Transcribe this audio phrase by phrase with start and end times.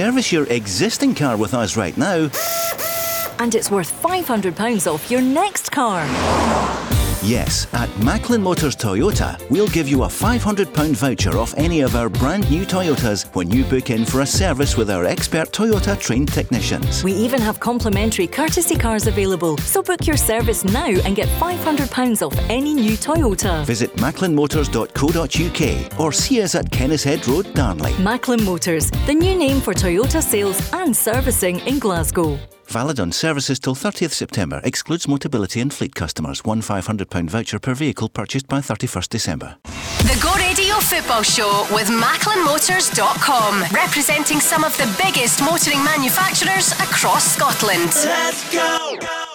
[0.00, 2.30] Service your existing car with us right now.
[3.38, 6.06] And it's worth £500 off your next car.
[7.22, 12.08] Yes, at Macklin Motors Toyota, we'll give you a £500 voucher off any of our
[12.08, 16.32] brand new Toyotas when you book in for a service with our expert Toyota trained
[16.32, 17.04] technicians.
[17.04, 22.26] We even have complimentary courtesy cars available, so book your service now and get £500
[22.26, 23.66] off any new Toyota.
[23.66, 27.92] Visit macklinmotors.co.uk or see us at Kennishead Road, Darnley.
[27.98, 32.38] Macklin Motors, the new name for Toyota sales and servicing in Glasgow.
[32.70, 34.60] Valid on services till 30th September.
[34.62, 36.44] Excludes Motability and fleet customers.
[36.44, 39.56] One £500 voucher per vehicle purchased by 31st December.
[39.64, 47.34] The Go Radio Football Show with MacklinMotors.com, representing some of the biggest motoring manufacturers across
[47.34, 47.90] Scotland.
[48.04, 49.29] Let's go!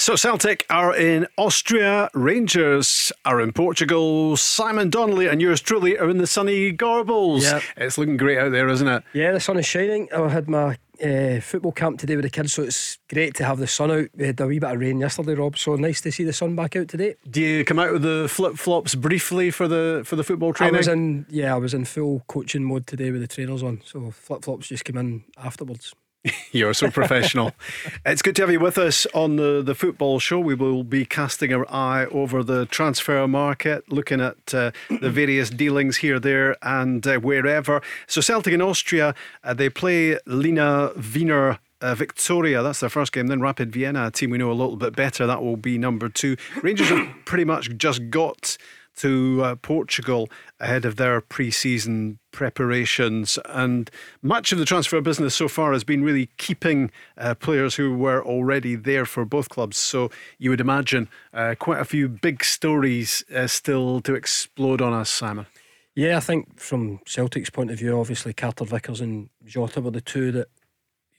[0.00, 6.08] So Celtic are in Austria, Rangers are in Portugal, Simon Donnelly and yours truly are
[6.08, 7.42] in the sunny Gorbals.
[7.42, 7.62] Yep.
[7.78, 9.02] It's looking great out there, isn't it?
[9.12, 10.08] Yeah, the sun is shining.
[10.14, 13.58] I had my uh, football camp today with the kids, so it's great to have
[13.58, 14.08] the sun out.
[14.14, 16.54] We had a wee bit of rain yesterday, Rob, so nice to see the sun
[16.54, 17.16] back out today.
[17.28, 20.76] Do you come out with the flip flops briefly for the for the football training?
[20.76, 23.82] I was in, yeah, I was in full coaching mode today with the trainers on,
[23.84, 25.92] so flip flops just came in afterwards.
[26.52, 27.52] You're so professional.
[28.06, 30.38] it's good to have you with us on the, the football show.
[30.40, 35.50] We will be casting our eye over the transfer market, looking at uh, the various
[35.50, 37.82] dealings here, there, and uh, wherever.
[38.06, 43.28] So, Celtic in Austria, uh, they play Lena Wiener uh, Victoria, that's their first game.
[43.28, 45.26] Then Rapid Vienna, a team we know a little bit better.
[45.26, 46.36] That will be number two.
[46.62, 48.56] Rangers have pretty much just got
[48.98, 50.28] to uh, Portugal
[50.60, 53.38] ahead of their pre season preparations.
[53.46, 53.90] And
[54.22, 58.24] much of the transfer business so far has been really keeping uh, players who were
[58.24, 59.76] already there for both clubs.
[59.76, 64.92] So you would imagine uh, quite a few big stories uh, still to explode on
[64.92, 65.46] us, Simon.
[65.94, 70.00] Yeah, I think from Celtic's point of view, obviously Carter Vickers and Jota were the
[70.00, 70.46] two that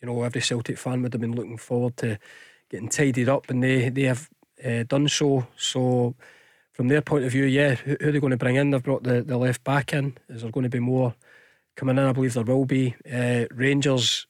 [0.02, 2.18] you know every Celtic fan would have been looking forward to
[2.70, 4.30] getting tidied up, and they they have
[4.64, 5.48] uh, done so.
[5.58, 6.16] So
[6.80, 8.70] from their point of view, yeah, who, who are they going to bring in?
[8.70, 10.18] They've brought the, the left back in.
[10.30, 11.14] Is there going to be more
[11.76, 12.06] coming in?
[12.06, 12.96] I believe there will be.
[13.06, 14.28] Uh, Rangers,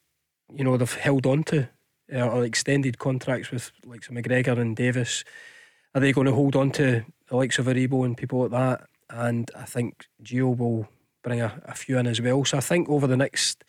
[0.52, 1.68] you know, they've held on to
[2.12, 5.22] uh, or extended contracts with like some McGregor and Davis.
[5.94, 8.88] Are they going to hold on to the likes of Aribo and people like that?
[9.10, 10.88] And I think Gio will
[11.22, 12.44] bring a, a few in as well.
[12.44, 13.62] So I think over the next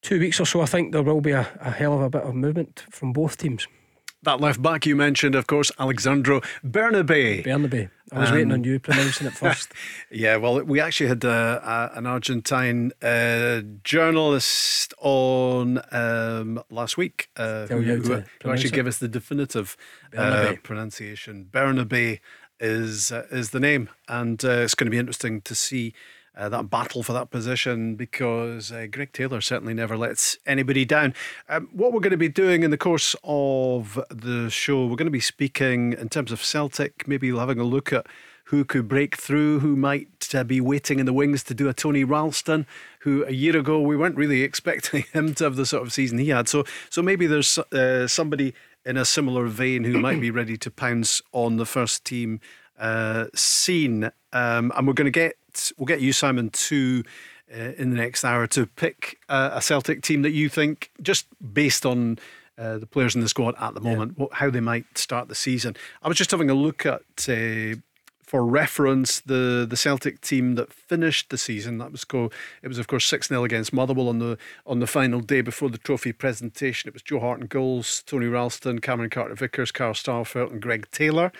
[0.00, 2.22] two weeks or so, I think there will be a, a hell of a bit
[2.22, 3.68] of movement from both teams.
[4.24, 7.44] That left back you mentioned, of course, Alexandro Bernabei.
[7.44, 7.90] Bernabei.
[8.10, 9.72] I was um, waiting on you pronouncing it first.
[10.10, 17.66] yeah, well, we actually had uh, an Argentine uh, journalist on um, last week uh,
[17.66, 19.76] who, who, who actually gave us the definitive
[20.16, 21.46] uh, pronunciation.
[21.50, 22.20] Bernabei
[22.60, 25.92] is uh, is the name, and uh, it's going to be interesting to see
[26.36, 31.14] uh, that battle for that position because uh, Greg Taylor certainly never lets anybody down.
[31.48, 35.06] Um, what we're going to be doing in the course of the show, we're going
[35.06, 38.06] to be speaking in terms of Celtic, maybe having a look at
[38.48, 41.72] who could break through, who might uh, be waiting in the wings to do a
[41.72, 42.66] Tony Ralston,
[43.00, 46.18] who a year ago we weren't really expecting him to have the sort of season
[46.18, 46.48] he had.
[46.48, 50.70] So, so maybe there's uh, somebody in a similar vein who might be ready to
[50.70, 52.40] pounce on the first team
[52.78, 54.10] uh, scene.
[54.32, 55.36] Um, and we're going to get
[55.76, 57.02] we'll get you, Simon, to
[57.52, 61.26] uh, in the next hour to pick uh, a Celtic team that you think, just
[61.52, 62.18] based on
[62.58, 64.24] uh, the players in the squad at the moment, yeah.
[64.24, 65.76] what, how they might start the season.
[66.02, 67.02] I was just having a look at.
[67.28, 67.80] Uh,
[68.34, 72.30] for reference, the, the Celtic team that finished the season that was go.
[72.62, 75.68] It was of course six 0 against Motherwell on the on the final day before
[75.68, 76.88] the trophy presentation.
[76.88, 80.88] It was Joe Hart and goals, Tony Ralston, Cameron Carter Vickers, Carl Starfelt, and Greg
[80.90, 81.32] Taylor.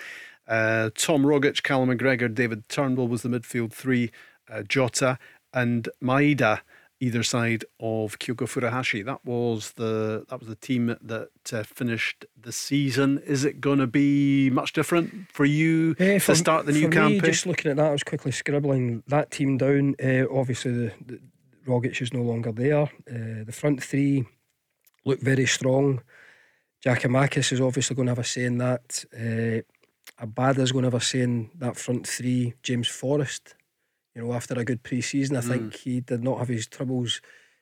[0.47, 4.11] Uh, Tom Rogic, Callum McGregor, David Turnbull was the midfield three
[4.51, 5.19] uh, Jota
[5.53, 6.61] and Maeda
[7.01, 9.05] either side of Kyogo Furuhashi.
[9.05, 13.19] That was the that was the team that uh, finished the season.
[13.27, 16.89] Is it going to be much different for you uh, for, to start the new
[16.89, 17.21] campaign?
[17.21, 19.97] Me, just looking at that, I was quickly scribbling that team down.
[20.03, 21.21] Uh, obviously, the, the
[21.67, 22.83] Rogic is no longer there.
[22.83, 24.25] Uh, the front three
[25.05, 26.03] look very strong.
[26.85, 29.05] Giakoumakis is obviously going to have a say in that.
[30.19, 32.55] Uh, Abada's going to a say in that front three.
[32.63, 33.55] James Forrest
[34.15, 35.37] you know, after a good pre season.
[35.37, 35.49] I mm.
[35.49, 37.21] think he did not have his troubles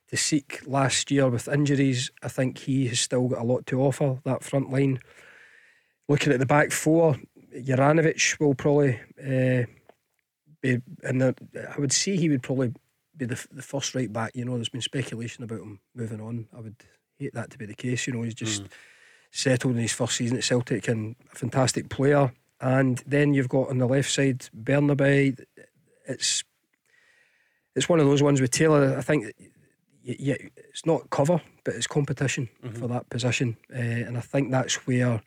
[0.09, 2.11] to seek last year with injuries.
[2.23, 5.01] I think he has still got a lot to offer, that front line.
[6.09, 7.17] Looking at the back four,
[7.55, 9.65] Juranovic will probably uh,
[10.61, 11.35] be in the.
[11.75, 12.73] I would say he would probably
[13.17, 14.33] be the, the first right back.
[14.35, 16.49] You know, there's been speculation about him moving on.
[16.55, 16.77] I would
[17.19, 18.07] hate that to be the case.
[18.07, 18.69] You know, he's just mm.
[19.33, 22.33] Settled in his first season at Celtic and a fantastic player.
[22.61, 25.37] And then you've got on the left side Bernabei
[26.07, 26.45] it's
[27.75, 28.97] it's one of those ones with Taylor.
[28.97, 29.33] I think
[30.03, 32.79] yeah, it's not cover, but it's competition mm-hmm.
[32.79, 35.23] for that position, uh, and I think that's where.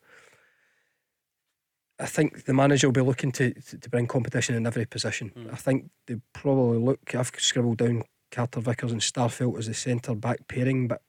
[1.97, 5.31] I think the manager will be looking to, to, to bring competition in every position.
[5.33, 5.53] Mm.
[5.53, 7.15] I think they probably look.
[7.15, 11.01] I've scribbled down Carter Vickers and Starfelt as the centre back pairing, but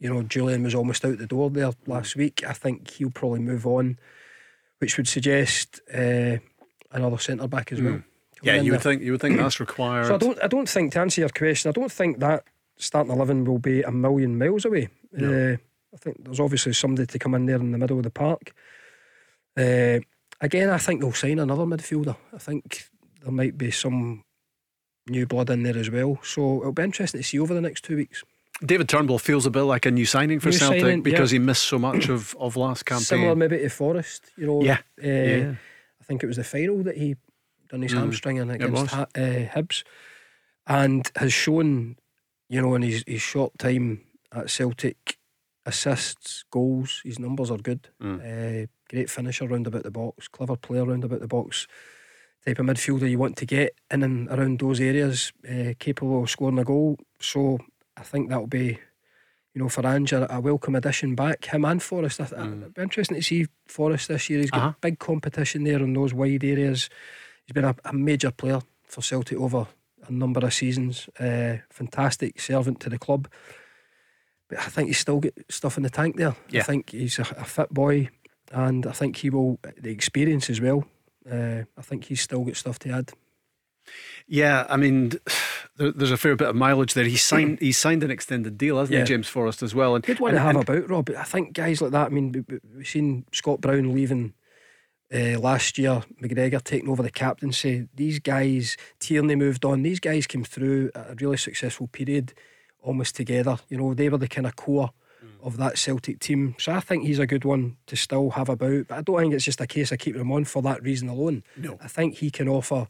[0.00, 1.76] you know Jullien was almost out the door there mm.
[1.86, 2.42] last week.
[2.46, 3.98] I think he'll probably move on,
[4.78, 6.38] which would suggest uh,
[6.90, 7.84] another centre back as mm.
[7.84, 8.02] well.
[8.42, 10.06] Yeah, you would think you would think that's required.
[10.06, 12.44] So I don't I don't think to answer your question, I don't think that
[12.78, 14.88] starting eleven will be a million miles away.
[15.12, 15.52] No.
[15.52, 15.56] Uh,
[15.92, 18.54] I think there's obviously somebody to come in there in the middle of the park.
[19.58, 19.98] Uh,
[20.40, 22.16] again, I think they'll sign another midfielder.
[22.32, 22.88] I think
[23.22, 24.24] there might be some
[25.08, 26.18] new blood in there as well.
[26.22, 28.22] So it'll be interesting to see over the next two weeks.
[28.64, 31.38] David Turnbull feels a bit like a new signing for new Celtic signing, because yeah.
[31.38, 33.04] he missed so much of, of last campaign.
[33.04, 34.62] Similar maybe to Forrest, you know.
[34.62, 34.78] Yeah.
[35.02, 35.54] Uh, yeah.
[36.00, 37.16] I think it was the final that he
[37.68, 37.98] done his mm.
[37.98, 39.84] hamstring in against ha- uh, Hibs,
[40.66, 41.96] and has shown,
[42.48, 44.02] you know, in his, his short time
[44.32, 45.18] at Celtic,
[45.64, 47.88] assists, goals, his numbers are good.
[48.02, 48.64] Mm.
[48.64, 51.66] Uh, great finisher round about the box, clever player round about the box.
[52.44, 56.30] Type of midfielder you want to get in and around those areas, uh, capable of
[56.30, 56.98] scoring a goal.
[57.20, 57.58] So
[57.96, 58.78] I think that'll be,
[59.54, 61.44] you know, for Ange a, welcome addition back.
[61.44, 62.20] Him and Forrest.
[62.20, 62.58] I mm.
[62.58, 64.40] It'll be interesting to see Forrest this year.
[64.40, 64.72] He's got uh-huh.
[64.80, 66.88] big competition there in those wide areas.
[67.46, 69.66] He's been a, a major player for Celtic over
[70.06, 71.08] a number of seasons.
[71.18, 73.28] Uh, fantastic servant to the club.
[74.48, 76.34] But I think he's still got stuff in the tank there.
[76.48, 76.60] Yeah.
[76.60, 78.08] I think he's a, a fit boy,
[78.52, 80.84] and I think he will the experience as well.
[81.30, 83.12] Uh, I think he's still got stuff to add.
[84.26, 85.12] Yeah, I mean,
[85.76, 87.04] there, there's a fair bit of mileage there.
[87.04, 89.00] He signed he signed an extended deal, hasn't yeah.
[89.00, 89.94] he, James Forrest as well?
[89.94, 91.10] And good one and, to have and, about Rob.
[91.10, 92.06] I think guys like that.
[92.06, 92.44] I mean,
[92.76, 94.34] we've seen Scott Brown leaving
[95.12, 97.88] uh, last year, McGregor taking over the captaincy.
[97.94, 99.82] These guys, Tierney moved on.
[99.82, 102.32] These guys came through a really successful period,
[102.80, 103.58] almost together.
[103.68, 104.90] You know, they were the kind of core
[105.24, 105.44] mm.
[105.44, 106.54] of that Celtic team.
[106.58, 108.86] So I think he's a good one to still have about.
[108.88, 111.08] But I don't think it's just a case of keeping him on for that reason
[111.08, 111.42] alone.
[111.56, 112.86] No, I think he can offer.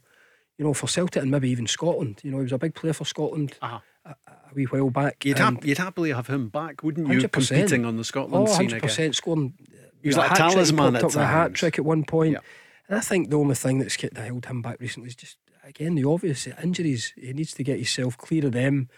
[0.61, 2.21] You know, for Celtic and maybe even Scotland.
[2.23, 3.57] You know, he was a big player for Scotland.
[3.63, 3.81] Uh-huh.
[4.05, 5.25] A, a wee while back.
[5.25, 7.21] You'd, ha- you'd happily have him back, wouldn't you?
[7.21, 7.33] 100%.
[7.33, 9.13] Competing on the Scotland oh, 100% scene again.
[9.15, 9.55] scoring
[10.03, 11.17] he was like a talisman at times.
[11.17, 12.33] a hat trick at one point.
[12.33, 12.41] Yeah.
[12.89, 15.37] And I think the only thing that's kept that held him back recently is just
[15.65, 17.13] again the obvious injuries.
[17.17, 18.89] He needs to get himself clear of them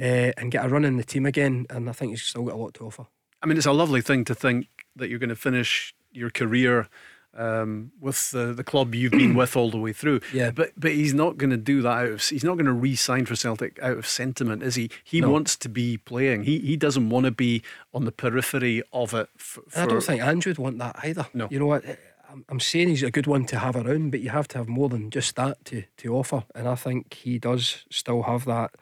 [0.00, 1.66] uh, and get a run in the team again.
[1.70, 3.06] And I think he's still got a lot to offer.
[3.42, 6.88] I mean, it's a lovely thing to think that you're going to finish your career
[7.34, 10.20] um, with the, the club you've been with all the way through.
[10.32, 10.50] Yeah.
[10.52, 13.26] But but he's not going to do that out of he's not going to re-sign
[13.26, 14.90] for Celtic out of sentiment, is he?
[15.02, 15.30] He no.
[15.30, 16.44] wants to be playing.
[16.44, 17.62] He he doesn't want to be
[17.92, 19.28] on the periphery of it.
[19.36, 21.26] For, I don't think Andrew would want that either.
[21.34, 21.48] No.
[21.50, 21.84] You know what?
[22.30, 24.68] I'm, I'm saying he's a good one to have around, but you have to have
[24.68, 28.76] more than just that to to offer, and I think he does still have that.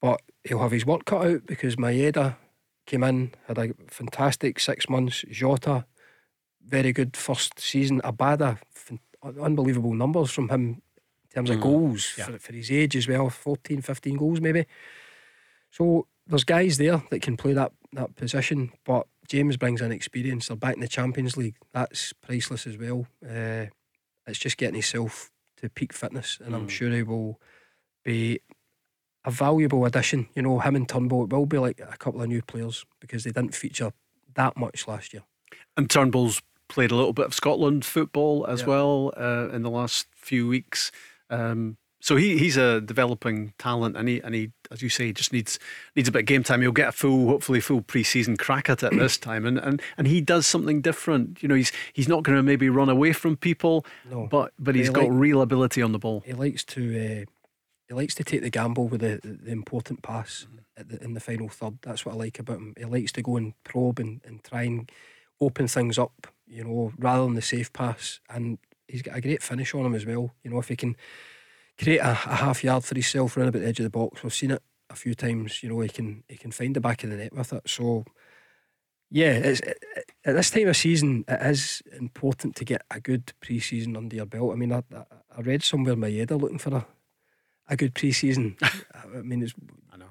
[0.00, 2.36] But he'll have his work cut out because Maeda
[2.86, 5.24] came in, had a fantastic six months.
[5.30, 5.84] Jota
[6.70, 8.00] very good first season.
[8.02, 8.58] Abada,
[9.40, 10.82] unbelievable numbers from him
[11.24, 12.26] in terms of mm, goals yeah.
[12.26, 14.66] for, for his age as well 14, 15 goals maybe.
[15.70, 20.48] So there's guys there that can play that, that position, but James brings in experience.
[20.48, 21.56] They're back in the Champions League.
[21.72, 23.06] That's priceless as well.
[23.24, 23.66] Uh,
[24.26, 26.56] it's just getting himself to peak fitness, and mm.
[26.56, 27.40] I'm sure he will
[28.04, 28.40] be
[29.24, 30.28] a valuable addition.
[30.34, 33.24] You know, him and Turnbull, it will be like a couple of new players because
[33.24, 33.92] they didn't feature
[34.34, 35.22] that much last year.
[35.76, 38.66] And Turnbull's played a little bit of Scotland football as yeah.
[38.68, 40.90] well uh, in the last few weeks.
[41.28, 45.34] Um, so he he's a developing talent, and he and he, as you say, just
[45.34, 45.58] needs
[45.94, 46.62] needs a bit of game time.
[46.62, 50.06] He'll get a full, hopefully, full preseason crack at it this time, and, and and
[50.06, 51.42] he does something different.
[51.42, 54.26] You know, he's he's not going to maybe run away from people, no.
[54.28, 56.22] but but he's he got like, real ability on the ball.
[56.24, 57.30] He likes to uh,
[57.88, 60.88] he likes to take the gamble with the the important pass mm-hmm.
[60.88, 61.78] the, in the final third.
[61.82, 62.74] That's what I like about him.
[62.78, 64.90] He likes to go and probe and, and try and
[65.38, 68.20] open things up you know, rather than the safe pass.
[68.28, 70.34] And he's got a great finish on him as well.
[70.42, 70.96] You know, if he can
[71.78, 74.34] create a, a half yard for himself around about the edge of the box, we've
[74.34, 75.62] seen it a few times.
[75.62, 77.62] You know, he can he can find the back of the net with it.
[77.66, 78.04] So.
[79.12, 79.60] Yeah, it's,
[80.24, 84.24] at this time of season, it is important to get a good pre-season under your
[84.24, 84.52] belt.
[84.52, 84.84] I mean, I,
[85.36, 86.86] I read somewhere Maeda looking for a,
[87.66, 88.56] a good pre-season.
[88.62, 89.52] I mean, it's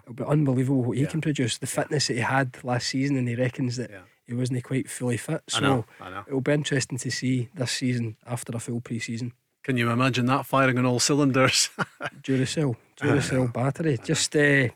[0.04, 1.60] it'll be unbelievable what he can produce.
[1.60, 4.90] The fitness that he had last season, and he reckons that yeah he wasn't quite
[4.90, 5.42] fully fit.
[5.48, 6.24] So I know, I know.
[6.28, 9.34] it'll be interesting to see this season after a full pre season.
[9.64, 11.70] Can you imagine that firing on all cylinders?
[12.22, 13.98] Duracell, Duracell battery.
[14.04, 14.70] Just, uh,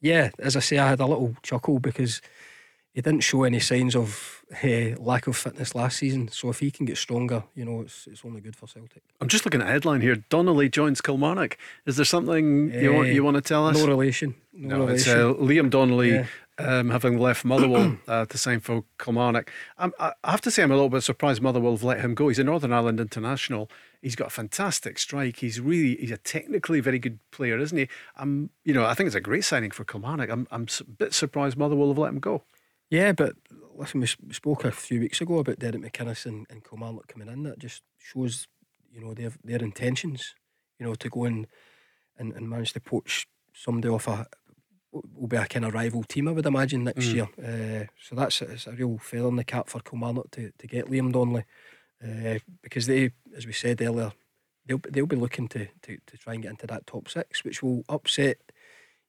[0.00, 2.20] yeah, as I say, I had a little chuckle because
[2.92, 6.28] he didn't show any signs of uh, lack of fitness last season.
[6.28, 9.02] So if he can get stronger, you know, it's it's only good for Celtic.
[9.20, 10.16] I'm just looking at headline here.
[10.28, 11.56] Donnelly joins Kilmarnock.
[11.86, 13.78] Is there something uh, you want you want to tell us?
[13.78, 14.34] No relation.
[14.52, 14.96] No, no relation.
[14.96, 16.10] it's uh, Liam Donnelly.
[16.10, 16.26] Yeah.
[16.60, 20.70] Um, having left Motherwell uh, to sign for Kilmarnock, I'm, I have to say I'm
[20.70, 22.28] a little bit surprised Motherwell have let him go.
[22.28, 23.70] He's a Northern Ireland international.
[24.02, 25.36] He's got a fantastic strike.
[25.36, 27.88] He's really he's a technically very good player, isn't he?
[28.16, 30.30] I'm you know I think it's a great signing for Kilmarnock.
[30.30, 32.42] I'm I'm a bit surprised Motherwell have let him go.
[32.90, 33.36] Yeah, but
[33.76, 37.44] listen, we spoke a few weeks ago about Derek McInnes and, and Kilmarnock coming in.
[37.44, 38.48] That just shows,
[38.92, 40.34] you know, their their intentions.
[40.78, 41.46] You know, to go in
[42.18, 44.26] and, and manage to poach somebody off a
[44.92, 47.14] will be a kind of rival team, I would imagine next mm.
[47.14, 47.28] year.
[47.38, 50.86] Uh, so that's it's a real feather in the cap for Kilmarnock to, to get
[50.86, 51.44] Liam Donnelly
[52.04, 54.12] uh, because they, as we said earlier,
[54.66, 57.62] they'll they'll be looking to, to to try and get into that top six, which
[57.62, 58.38] will upset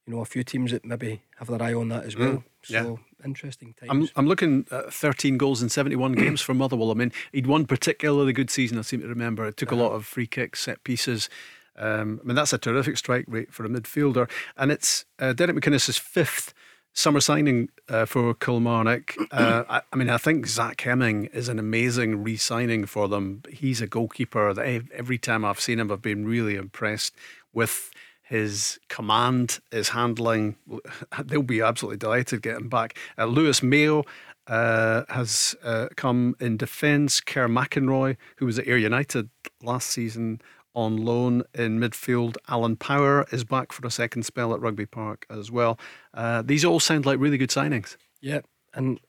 [0.06, 2.20] you know a few teams that maybe have their eye on that as mm.
[2.20, 2.32] well.
[2.32, 2.44] Mm.
[2.62, 3.26] So yeah.
[3.26, 3.90] interesting times.
[3.90, 6.90] I'm, I'm looking at 13 goals in 71 games for Motherwell.
[6.90, 9.46] I mean, he'd one particularly good season, I seem to remember.
[9.46, 9.82] It took uh-huh.
[9.82, 11.28] a lot of free kicks, set pieces.
[11.76, 14.30] Um, I mean, that's a terrific strike rate for a midfielder.
[14.56, 16.52] And it's uh, Derek McInnes' fifth
[16.92, 19.14] summer signing uh, for Kilmarnock.
[19.32, 23.42] Uh, I, I, mean, I think Zach Hemming is an amazing re signing for them.
[23.50, 27.14] He's a goalkeeper that every time I've seen him, I've been really impressed
[27.54, 27.90] with
[28.22, 30.56] his command, his handling.
[31.24, 32.98] They'll be absolutely delighted getting back.
[33.16, 34.04] Uh, Lewis Mayo
[34.48, 37.22] uh, has uh, come in defence.
[37.22, 39.30] Kerr McInroy, who was at Ayr United
[39.62, 40.42] last season
[40.74, 42.36] on loan in midfield.
[42.48, 45.78] Alan Power is back for a second spell at Rugby Park as well.
[46.14, 47.96] Uh, these all sound like really good signings.
[48.20, 48.40] Yeah,
[48.74, 49.00] and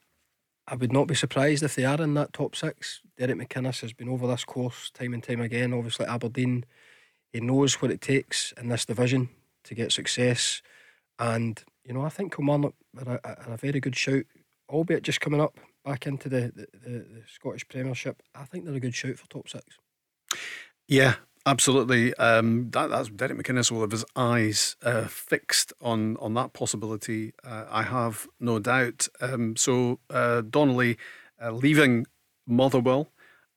[0.67, 3.01] I would not be surprised if they are in that top six.
[3.17, 5.73] Derek McInnes has been over this course time and time again.
[5.73, 6.65] Obviously, Aberdeen
[7.33, 9.29] he knows what it takes in this division
[9.63, 10.61] to get success.
[11.17, 14.25] And, you know, I think Kilmarnock are a, are a very good shout,
[14.69, 18.21] albeit just coming up back into the, the, the, the Scottish Premiership.
[18.35, 19.65] I think they're a good shout for top six.
[20.87, 21.15] Yeah,
[21.45, 22.13] Absolutely.
[22.15, 27.33] Um, that, that's Derek McInnes will have his eyes uh, fixed on on that possibility.
[27.43, 29.09] Uh, I have no doubt.
[29.19, 30.97] Um, so uh, Donnelly
[31.41, 32.05] uh, leaving
[32.47, 33.09] Motherwell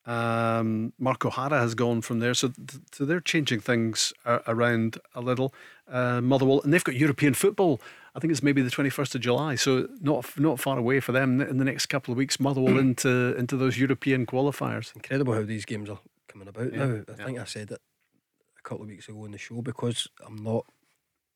[0.07, 4.99] um, Mark O'Hara has gone from there, so th- so they're changing things uh, around
[5.14, 5.52] a little.
[5.88, 7.81] Uh, Motherwell, and they've got European football.
[8.14, 11.11] I think it's maybe the twenty first of July, so not not far away for
[11.11, 12.38] them in the next couple of weeks.
[12.38, 14.95] Motherwell into into those European qualifiers.
[14.95, 15.99] Incredible how these games are
[16.37, 16.87] coming about yeah.
[16.87, 17.02] now.
[17.09, 17.25] I yeah.
[17.25, 17.81] think I said it
[18.59, 20.66] a couple of weeks ago on the show because I'm not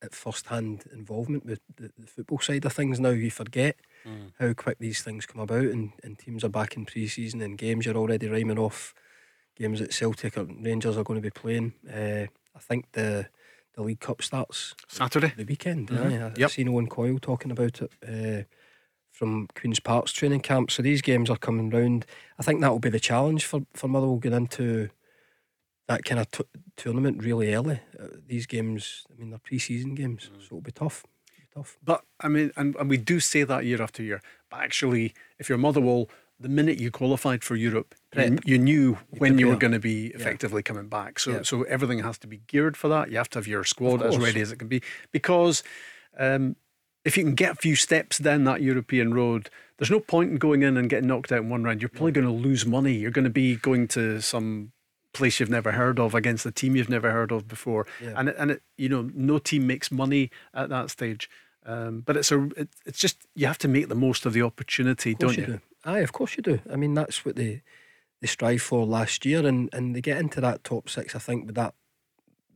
[0.03, 3.11] at first hand involvement with the, the, football side of things now.
[3.11, 3.77] You forget
[4.07, 4.33] mm.
[4.39, 7.59] how quick these things come about, and, and teams are back in pre season and
[7.59, 8.95] games you're already rhyming off
[9.57, 11.75] games that Celtic or Rangers are going to be playing.
[11.89, 13.29] Uh, I think the
[13.75, 15.89] the League Cup starts Saturday, the weekend.
[15.89, 16.11] Mm-hmm.
[16.37, 17.93] Yeah, I've seen Owen Coyle talking about it.
[18.03, 18.45] Uh,
[19.21, 22.07] from Queen's Park's training camp, so these games are coming round.
[22.39, 24.89] I think that will be the challenge for for Motherwell get into
[25.89, 26.45] that kind of t-
[26.79, 27.81] tournament really early.
[28.01, 30.41] Uh, these games, I mean, they're pre-season games, mm.
[30.41, 31.05] so it'll be tough.
[31.35, 31.77] It'll be tough.
[31.85, 34.23] But I mean, and, and we do say that year after year.
[34.49, 36.09] But actually, if you're Motherwell,
[36.39, 39.39] the minute you qualified for Europe, you, you, knew you when prepare.
[39.39, 40.73] you were going to be effectively yeah.
[40.73, 41.19] coming back.
[41.19, 41.43] So, yeah.
[41.43, 43.11] so everything has to be geared for that.
[43.11, 44.81] You have to have your squad as ready as it can be
[45.13, 45.63] because.
[46.19, 46.57] Um,
[47.05, 50.37] if you can get a few steps down that European road, there's no point in
[50.39, 51.81] going in and getting knocked out in one round.
[51.81, 52.93] You're probably going to lose money.
[52.93, 54.73] You're going to be going to some
[55.13, 57.87] place you've never heard of against a team you've never heard of before.
[58.03, 58.13] Yeah.
[58.17, 61.29] And it, and it, you know, no team makes money at that stage.
[61.67, 64.43] Um, but it's a, it, it's just you have to make the most of the
[64.43, 65.43] opportunity, of don't you?
[65.43, 65.53] you?
[65.55, 65.61] Do.
[65.85, 66.61] Aye, of course you do.
[66.71, 67.63] I mean, that's what they
[68.21, 71.15] they strive for last year, and and they get into that top six.
[71.15, 71.75] I think with that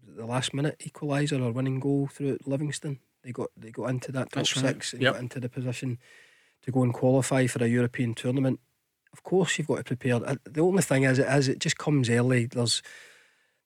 [0.07, 4.31] the last minute equaliser or winning goal through Livingston, they got they got into that
[4.31, 4.93] top that's six right.
[4.95, 5.15] and yep.
[5.15, 5.99] got into the position
[6.63, 8.61] to go and qualify for a European tournament
[9.15, 10.17] of course you've got to prepare.
[10.17, 12.47] Uh, the only thing is, it is it just comes early.
[12.47, 12.83] There's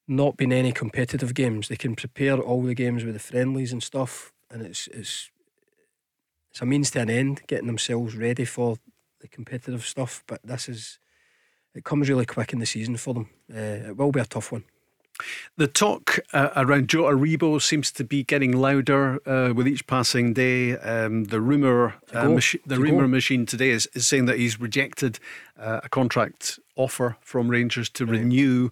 [0.07, 1.69] not been any competitive games.
[1.69, 5.31] They can prepare all the games with the friendlies and stuff, and it's it's
[6.51, 8.77] it's a means to an end, getting themselves ready for
[9.21, 10.23] the competitive stuff.
[10.27, 10.99] But this is
[11.75, 13.31] it comes really quick in the season for them.
[13.51, 14.65] Uh, it will be a tough one.
[15.57, 20.33] The talk uh, around Joe Aribo seems to be getting louder uh, with each passing
[20.33, 20.77] day.
[20.79, 25.19] Um, the rumor, uh, machi- the rumor machine today is, is saying that he's rejected
[25.59, 28.21] uh, a contract offer from Rangers to right.
[28.21, 28.71] renew.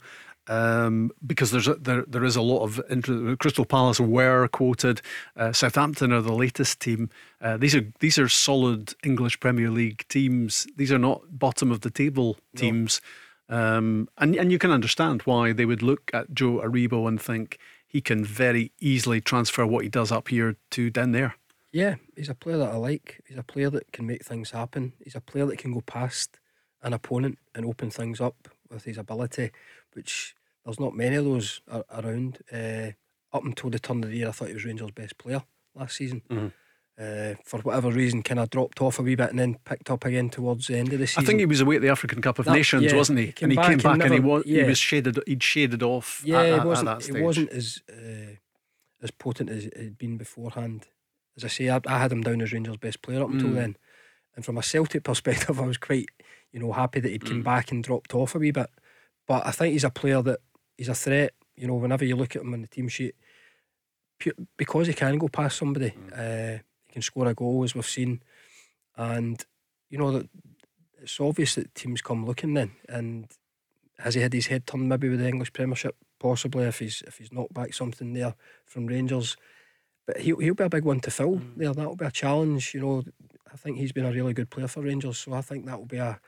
[0.49, 3.41] Um, because there's a, there there is a lot of interest.
[3.41, 5.00] Crystal Palace were quoted.
[5.37, 7.11] Uh, Southampton are the latest team.
[7.41, 10.69] Uh, these are these are solid English Premier League teams.
[10.76, 13.00] These are not bottom of the table teams.
[13.03, 13.25] No.
[13.49, 17.59] Um, and, and you can understand why they would look at Joe Aribo and think
[17.87, 21.37] he can very easily transfer what he does up here to down there.
[21.73, 23.21] Yeah, he's a player that I like.
[23.26, 24.95] He's a player that can make things happen.
[25.03, 26.38] He's a player that can go past
[26.83, 29.50] an opponent and open things up with his ability,
[29.93, 30.35] which
[30.65, 31.61] there's not many of those
[31.91, 32.38] around.
[32.53, 32.93] Uh,
[33.33, 35.43] up until the turn of the year, I thought he was Rangers' best player
[35.75, 36.23] last season.
[36.31, 36.49] Mm-hmm.
[36.99, 40.07] Uh, for whatever reason, kind of dropped off a wee bit and then picked up
[40.07, 41.23] again towards the end of the season.
[41.23, 43.35] I think he was away at the African Cup of that, Nations, yeah, wasn't he?
[43.43, 44.62] and he came back and, never, and he, was, yeah.
[44.62, 45.19] he was shaded.
[45.26, 46.23] He'd shaded off.
[46.25, 47.09] Yeah, at, it wasn't.
[47.11, 48.37] It wasn't as uh,
[49.03, 50.87] as potent as it had been beforehand.
[51.37, 53.55] As I say, I, I had him down as Rangers' best player up until mm.
[53.57, 53.76] then,
[54.35, 56.09] and from a Celtic perspective, I was quite,
[56.50, 57.29] you know, happy that he'd mm.
[57.29, 58.71] come back and dropped off a wee bit.
[59.29, 60.41] But I think he's a player that
[60.79, 61.35] he's a threat.
[61.57, 63.15] You know, whenever you look at him on the team sheet,
[64.57, 65.91] because he can go past somebody.
[65.91, 66.57] Mm.
[66.57, 66.62] Uh,
[66.97, 68.23] can score a goal, as we've seen.
[68.97, 69.45] And,
[69.91, 70.31] you know, that
[71.03, 72.71] it's obvious that teams come looking then.
[72.88, 73.31] And
[73.99, 75.95] has he had his head turned maybe with the English Premiership?
[76.19, 78.35] Possibly if he's if he's knocked back something there
[78.65, 79.37] from Rangers.
[80.07, 81.57] But he'll, he'll be a big one to fill mm.
[81.57, 81.75] there.
[81.75, 82.73] That'll be a challenge.
[82.73, 83.05] You know,
[83.53, 85.19] I think he's been a really good player for Rangers.
[85.19, 86.19] So I think that will be a,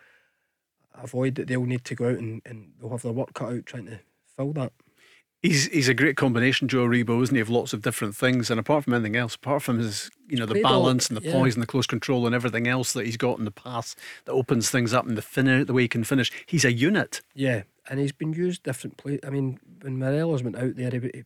[0.94, 3.54] a void that they'll need to go out and, and they'll have their work cut
[3.54, 4.00] out trying to
[4.36, 4.72] fill that.
[5.40, 7.40] He's he's a great combination, Joe Aribo, isn't he?
[7.40, 10.46] Of lots of different things, and apart from anything else, apart from his you know
[10.46, 11.32] the balance and the yeah.
[11.32, 14.32] poise and the close control and everything else that he's got in the pass that
[14.32, 17.20] opens things up and the finish, the way he can finish, he's a unit.
[17.34, 19.20] Yeah, and he's been used different places.
[19.24, 21.24] I mean, when Morelos went out there, he, he,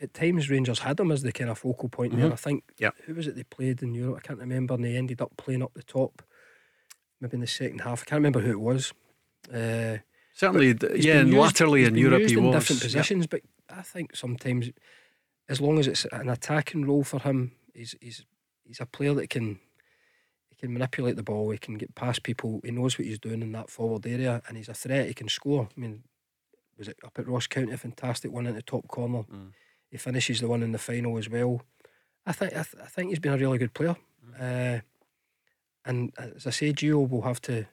[0.00, 2.22] at times Rangers had him as the kind of focal point mm-hmm.
[2.22, 2.32] there.
[2.32, 2.94] I think yep.
[3.06, 4.18] who was it they played in Europe?
[4.18, 6.22] I can't remember, and they ended up playing up the top,
[7.20, 8.02] maybe in the second half.
[8.02, 8.92] I can't remember who it was.
[9.52, 9.98] Uh,
[10.34, 14.70] Certainly, yeah, and latterly in Europe he in was different positions, but I think sometimes,
[15.48, 18.24] as long as it's an attacking role for him, he's he's
[18.64, 19.60] he's a player that can
[20.48, 21.50] he can manipulate the ball.
[21.50, 22.60] He can get past people.
[22.64, 25.06] He knows what he's doing in that forward area, and he's a threat.
[25.06, 25.68] He can score.
[25.76, 26.04] I mean,
[26.78, 27.72] was it up at Ross County?
[27.72, 29.24] A fantastic one in the top corner.
[29.24, 29.52] Mm.
[29.90, 31.62] He finishes the one in the final as well.
[32.24, 33.96] I think I, th- I think he's been a really good player.
[34.40, 34.78] Mm.
[34.78, 34.80] Uh,
[35.84, 37.66] and as I say, Gio will have to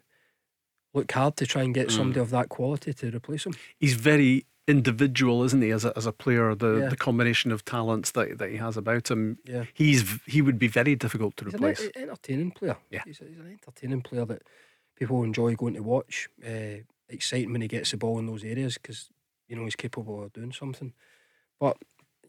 [0.94, 1.92] look hard to try and get mm.
[1.92, 3.54] somebody of that quality to replace him.
[3.78, 6.54] He's very individual, isn't he, as a, as a player?
[6.56, 6.90] The yeah.
[6.90, 9.38] the combination of talents that, that he has about him.
[9.46, 9.66] Yeah.
[9.74, 11.82] He's he would be very difficult to he's replace.
[11.82, 12.78] An entertaining player.
[12.90, 13.02] Yeah.
[13.06, 14.44] He's, he's, an entertaining player that
[14.96, 16.30] people enjoy going to watch.
[16.46, 19.10] Uh, exciting when he gets the ball in those areas because
[19.48, 20.94] you know he's capable of doing something.
[21.60, 21.78] But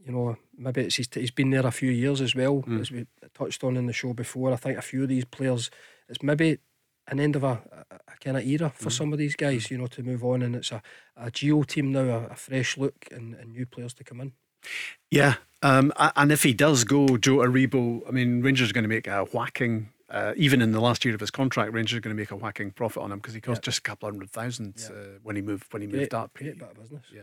[0.04, 2.80] you know, maybe it's he's, he's been there a few years as well, mm.
[2.80, 4.52] as we touched on in the show before.
[4.52, 5.70] I think a few of these players,
[6.08, 6.58] it's maybe
[7.10, 8.92] an end of a, a, a kind of era for mm.
[8.92, 10.42] some of these guys, you know, to move on.
[10.42, 10.82] And it's a,
[11.16, 14.32] a Gio team now, a, a fresh look and, and, new players to come in.
[15.10, 15.34] Yeah.
[15.62, 19.06] Um, and if he does go, Joe Aribo, I mean, Rangers are going to make
[19.06, 19.90] a whacking.
[20.08, 22.36] Uh, even in the last year of his contract, Rangers are going to make a
[22.36, 25.36] whacking profit on him because he cost just a couple of hundred thousand uh, when
[25.36, 26.34] he moved when he great, moved up.
[26.34, 27.04] Great bit of business.
[27.14, 27.22] Yeah,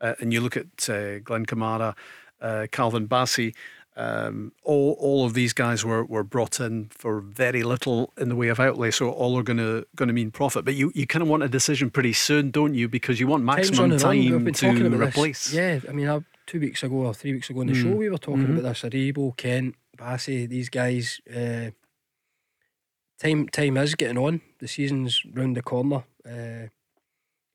[0.00, 1.94] uh, and you look at uh, Glenn Kamara,
[2.40, 3.54] uh, Calvin Bassey.
[3.96, 8.34] Um, all all of these guys were, were brought in for very little in the
[8.34, 10.64] way of outlay, so all are going to going to mean profit.
[10.64, 12.88] But you, you kind of want a decision pretty soon, don't you?
[12.88, 15.44] Because you want maximum time to replace.
[15.44, 15.54] This.
[15.54, 17.82] Yeah, I mean, I, two weeks ago or three weeks ago on the mm.
[17.82, 18.58] show, we were talking mm-hmm.
[18.58, 18.82] about this.
[18.82, 21.20] Aribo, Kent, Bassey, these guys.
[21.32, 21.70] Uh,
[23.20, 24.40] time time is getting on.
[24.58, 26.04] The season's round the corner.
[26.26, 26.68] Uh,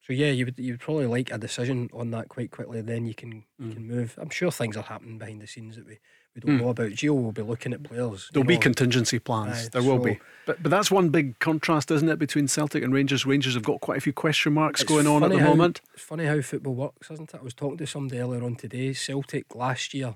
[0.02, 2.82] so yeah, you would you would probably like a decision on that quite quickly.
[2.82, 3.68] Then you can mm.
[3.68, 4.18] you can move.
[4.18, 6.00] I'm sure things are happening behind the scenes that we
[6.44, 6.64] we don't mm.
[6.64, 6.92] know about.
[6.92, 8.30] Gio will be looking at players.
[8.34, 8.62] There'll be know.
[8.62, 9.70] contingency plans.
[9.70, 10.20] there will so, be.
[10.46, 13.26] But but that's one big contrast, isn't it, between Celtic and Rangers?
[13.26, 15.82] Rangers have got quite a few question marks going on at the how, moment.
[15.94, 17.40] It's funny how football works, isn't it?
[17.40, 18.94] I was talking to somebody earlier on today.
[18.94, 20.16] Celtic last year,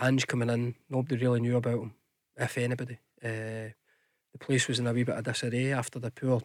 [0.00, 1.94] Ange coming in, nobody really knew about him,
[2.36, 2.98] if anybody.
[3.22, 3.74] Uh,
[4.32, 6.42] the place was in a wee bit of disarray after the poor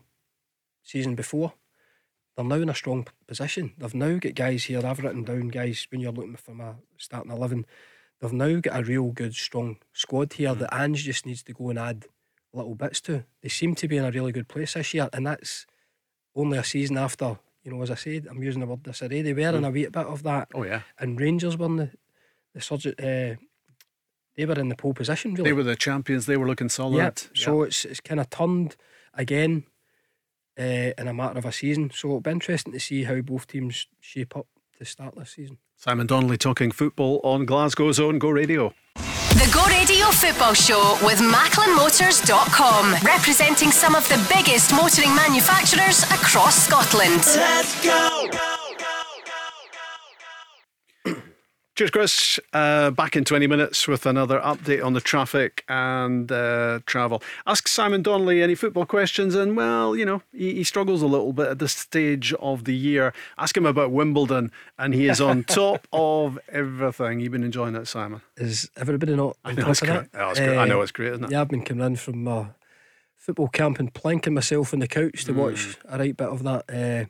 [0.83, 1.53] season before.
[2.35, 3.73] They're now in a strong position.
[3.77, 4.85] They've now got guys here.
[4.85, 7.65] I've written down guys when you're looking for my starting eleven
[8.19, 10.59] they've now got a real good, strong squad here mm.
[10.59, 12.05] that Ange just needs to go and add
[12.53, 13.23] little bits to.
[13.41, 15.65] They seem to be in a really good place this year, and that's
[16.35, 17.37] only a season after.
[17.63, 19.21] You know, as I said, I'm using the word disarray.
[19.21, 19.55] They were mm.
[19.55, 20.49] in a wee bit of that.
[20.53, 20.81] Oh yeah.
[20.99, 21.91] And Rangers were in the
[22.53, 22.95] the surgery.
[22.97, 23.35] Uh,
[24.35, 25.33] they were in the pole position.
[25.33, 26.25] Really, they were the champions.
[26.25, 26.97] They were looking solid.
[26.97, 27.19] Yep.
[27.33, 28.75] So it's it's kind of turned
[29.13, 29.65] again
[30.59, 31.91] uh, in a matter of a season.
[31.93, 34.47] So it'll be interesting to see how both teams shape up
[34.77, 35.57] to start this season.
[35.75, 38.73] Simon Donnelly talking football on Glasgow's own Go Radio.
[38.95, 46.65] The Go Radio Football Show with MacklinMotors.com, representing some of the biggest motoring manufacturers across
[46.65, 47.21] Scotland.
[47.35, 48.56] Let's go!
[51.77, 52.39] Cheers, Chris.
[52.53, 57.21] Uh, back in 20 minutes with another update on the traffic and uh, travel.
[57.45, 61.33] Ask Simon Donnelly any football questions, and well, you know, he, he, struggles a little
[61.33, 63.13] bit at this stage of the year.
[63.37, 67.19] Ask him about Wimbledon, and he is on top of everything.
[67.19, 68.21] You've been enjoying it, Simon.
[68.37, 69.37] Is everybody not?
[69.45, 70.07] I know, it's great.
[70.15, 70.33] Oh.
[70.35, 71.29] Uh, I know it's great, isn't it?
[71.29, 72.55] Yeah, I've been coming in from
[73.17, 75.35] football camp and planking myself on the couch to mm.
[75.35, 76.65] watch a right bit of that.
[76.67, 77.05] Uh,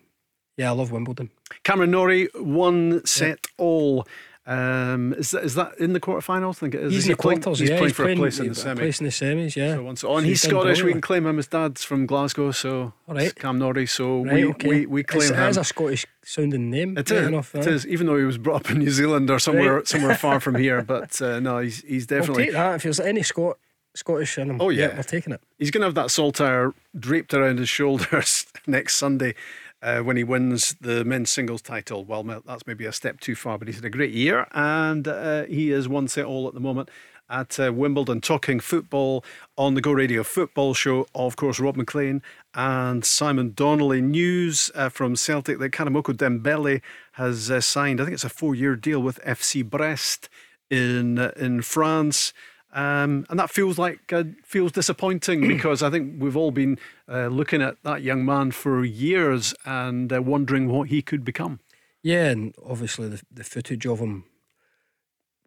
[0.57, 1.29] yeah, I love Wimbledon.
[1.63, 4.05] Cameron Norrie, one set all
[4.47, 6.51] um, is that is that in the quarterfinals?
[6.51, 6.93] I think it is.
[6.93, 7.59] He's is in the quarters.
[7.59, 8.79] He's yeah, playing he's for playing, a place in the semi.
[8.79, 9.75] Place in the semis, yeah.
[9.75, 10.81] So, so on, he's, he's Scottish.
[10.83, 11.35] We can claim him.
[11.35, 13.35] His dad's from Glasgow, so all right.
[13.35, 13.85] Cam Norrie.
[13.85, 14.67] So right, we, okay.
[14.69, 15.43] we we claim it's, him.
[15.43, 16.97] It is a Scottish sounding name.
[16.97, 17.27] It is.
[17.27, 17.85] Enough, it is.
[17.87, 19.87] Even though he was brought up in New Zealand or somewhere right.
[19.87, 22.43] somewhere far from here, but uh, no, he's he's definitely.
[22.43, 23.57] I'll take that if there's any Scot.
[23.95, 24.61] Scottish in him.
[24.61, 25.41] Oh yeah, yeah we're taking it.
[25.57, 29.33] He's going to have that saltire draped around his shoulders next Sunday
[29.81, 32.05] uh, when he wins the men's singles title.
[32.05, 35.43] Well, that's maybe a step too far, but he's had a great year and uh,
[35.43, 36.89] he is one set all at the moment
[37.29, 39.23] at uh, Wimbledon talking football
[39.57, 41.07] on the Go Radio football show.
[41.13, 42.21] Of course, Rob Maclean
[42.53, 44.01] and Simon Donnelly.
[44.01, 46.81] News uh, from Celtic that Karamoko Dembele
[47.13, 50.29] has uh, signed, I think it's a four year deal with FC Brest
[50.69, 52.33] in, uh, in France.
[52.73, 56.77] Um, and that feels like uh, feels disappointing because I think we've all been
[57.09, 61.59] uh, looking at that young man for years and uh, wondering what he could become.
[62.03, 64.25] Yeah, and obviously the the footage of him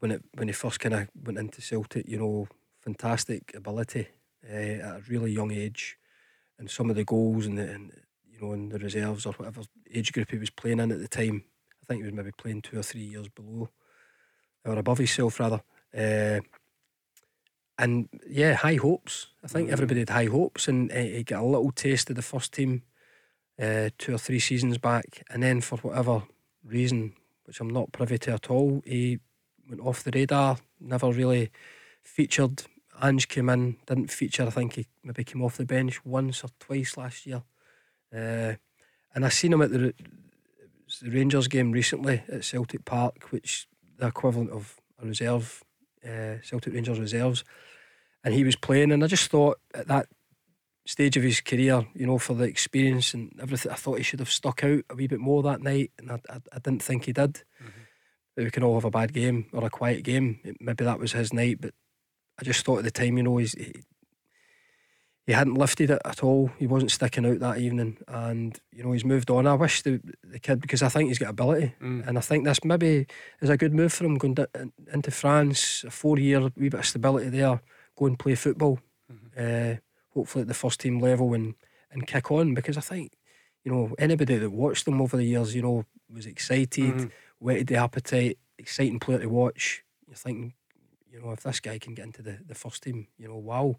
[0.00, 2.48] when it when he first kind of went into Celtic, you know,
[2.80, 4.08] fantastic ability
[4.50, 5.96] uh, at a really young age,
[6.58, 7.92] and some of the goals and, the, and
[8.26, 9.62] you know in the reserves or whatever
[9.94, 11.44] age group he was playing in at the time.
[11.82, 13.68] I think he was maybe playing two or three years below
[14.64, 15.62] or above himself rather.
[17.80, 19.28] And yeah, high hopes.
[19.42, 19.72] I think mm.
[19.72, 22.82] everybody had high hopes, and uh, he got a little taste of the first team
[23.60, 26.24] uh, two or three seasons back, and then for whatever
[26.62, 27.14] reason,
[27.46, 29.18] which I'm not privy to at all, he
[29.68, 30.58] went off the radar.
[30.78, 31.50] Never really
[32.02, 32.64] featured.
[33.02, 34.46] Ange came in, didn't feature.
[34.46, 37.42] I think he maybe came off the bench once or twice last year.
[38.14, 38.54] Uh,
[39.14, 39.94] and I seen him at the,
[41.00, 43.66] the Rangers game recently at Celtic Park, which
[43.96, 45.64] the equivalent of a reserve,
[46.06, 47.44] uh, Celtic Rangers reserves
[48.24, 50.06] and he was playing, and I just thought at that
[50.86, 54.20] stage of his career, you know, for the experience and everything, I thought he should
[54.20, 57.04] have stuck out a wee bit more that night, and I, I, I didn't think
[57.04, 57.34] he did.
[57.34, 58.44] Mm-hmm.
[58.44, 60.40] We can all have a bad game or a quiet game.
[60.60, 61.74] Maybe that was his night, but
[62.38, 63.74] I just thought at the time, you know, he's, he
[65.30, 66.50] he hadn't lifted it at all.
[66.58, 69.46] He wasn't sticking out that evening, and you know he's moved on.
[69.46, 72.06] I wish the the kid because I think he's got ability, mm.
[72.06, 73.06] and I think this maybe
[73.40, 74.48] is a good move for him going to,
[74.92, 77.60] into France, a four year wee bit of stability there
[78.00, 78.80] go and play football,
[79.12, 79.72] mm-hmm.
[79.72, 79.76] uh,
[80.14, 81.54] hopefully at the first team level and,
[81.92, 83.12] and kick on because I think,
[83.62, 87.06] you know, anybody that watched them over the years, you know, was excited, mm-hmm.
[87.38, 89.84] whetted the appetite, exciting player to watch.
[90.06, 90.54] You're thinking,
[91.12, 93.76] you know, if this guy can get into the, the first team, you know, wow.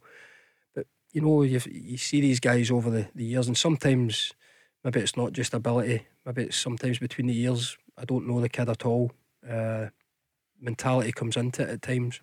[1.11, 4.33] You know, you you see these guys over the, the years and sometimes
[4.83, 7.77] maybe it's not just ability, maybe it's sometimes between the years.
[7.97, 9.11] I don't know the kid at all.
[9.47, 9.87] Uh,
[10.59, 12.21] mentality comes into it at times.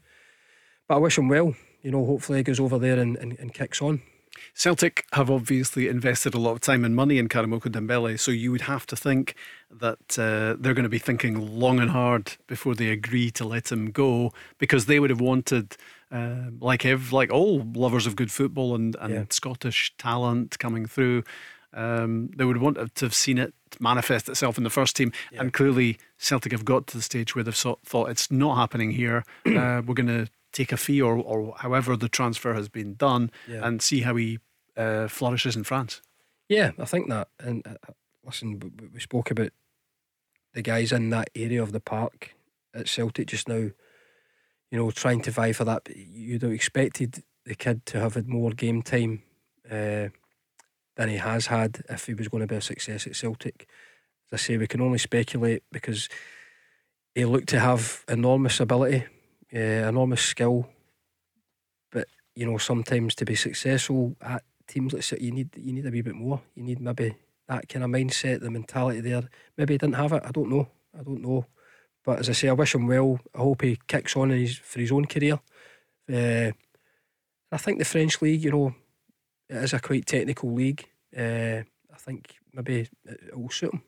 [0.89, 3.55] But I wish him well you know, hopefully he goes over there and, and, and
[3.55, 4.03] kicks on.
[4.55, 8.53] Celtic have obviously invested a lot of time and money in Karamoko Dembele, so you
[8.53, 9.35] would have to think
[9.71, 13.73] that uh, they're going to be thinking long and hard before they agree to let
[13.73, 15.77] him go, because they would have wanted,
[16.11, 19.25] uh, like ev- like all lovers of good football and, and yeah.
[19.31, 21.25] Scottish talent coming through,
[21.73, 25.13] um, they would want to have seen it manifest itself in the first team.
[25.33, 25.41] Yeah.
[25.41, 29.25] And clearly, Celtic have got to the stage where they've thought it's not happening here.
[29.47, 33.31] uh, we're going to take a fee or, or however the transfer has been done
[33.47, 33.61] yeah.
[33.63, 34.39] and see how he
[34.77, 36.01] uh, flourishes in France.
[36.49, 37.29] Yeah, I think that.
[37.39, 37.93] And uh, uh
[38.25, 39.51] listen, we spoke about
[40.55, 42.35] the guys in that area of the park
[42.75, 43.71] at Celtic just now,
[44.71, 45.89] you know, trying to vie for that.
[45.95, 49.23] You'd have expected the kid to have had more game time
[49.71, 50.09] uh,
[50.97, 53.69] than he has had if he was going to be a success at Celtic.
[54.31, 56.09] As I say, we can only speculate because
[57.15, 59.07] he looked to have enormous ability
[59.55, 60.69] uh, enormous skill,
[61.91, 65.87] but you know sometimes to be successful at teams like City, you need you need
[65.87, 66.43] a wee bit more.
[66.55, 67.17] You need maybe
[67.49, 69.29] that kind of mindset, the mentality there.
[69.57, 70.23] Maybe he didn't have it.
[70.25, 70.69] I don't know.
[70.99, 71.47] I don't know.
[72.09, 73.21] But as I say, I wish him well.
[73.35, 75.41] I hope he kicks on his, for his own career.
[76.11, 76.53] Uh,
[77.53, 78.75] I think the French league, you know,
[79.47, 80.87] it is a quite technical league.
[81.15, 83.83] Uh, I think maybe it will suit him.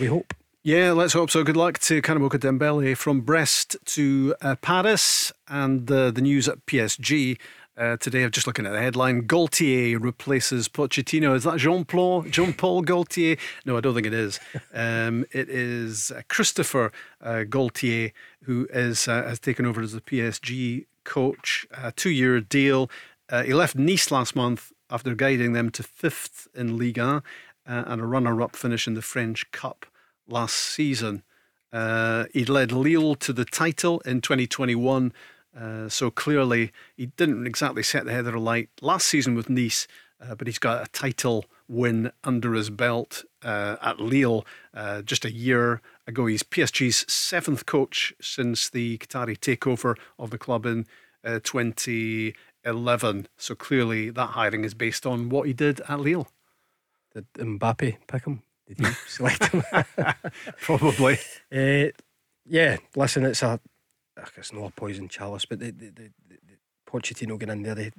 [0.00, 0.32] We hope.
[0.62, 1.44] Yeah, let's hope so.
[1.44, 6.64] Good luck to Karamoko Dembele from Brest to uh, Paris and uh, the news at
[6.64, 7.38] PSG.
[7.80, 8.24] Uh, today.
[8.24, 9.22] I'm just looking at the headline.
[9.22, 11.34] Galtier replaces Pochettino.
[11.34, 13.38] Is that Jean Paul Jean Paul Gaultier?
[13.64, 14.38] No, I don't think it is.
[14.74, 18.12] Um, it is uh, Christopher uh, Galtier
[18.44, 21.66] who is uh, has taken over as the PSG coach.
[21.72, 22.90] A two-year deal.
[23.30, 27.20] Uh, he left Nice last month after guiding them to fifth in Ligue 1 uh,
[27.64, 29.86] and a runner-up finish in the French Cup
[30.28, 31.22] last season.
[31.72, 35.14] he led Lille to the title in 2021
[35.58, 39.86] uh, so clearly, he didn't exactly set the heather alight last season with Nice,
[40.20, 45.24] uh, but he's got a title win under his belt uh, at Lille uh, just
[45.24, 46.26] a year ago.
[46.26, 50.86] He's PSG's seventh coach since the Qatari takeover of the club in
[51.24, 53.28] uh, 2011.
[53.36, 56.28] So clearly, that hiring is based on what he did at Lille.
[57.14, 58.42] Did Mbappe pick him?
[58.68, 59.64] Did you select him?
[60.60, 61.18] Probably.
[61.50, 63.60] yeah, listen, it's a
[64.36, 66.56] it's not a poison chalice, but the, the, the, the
[66.88, 67.90] Pochettino getting in there, they,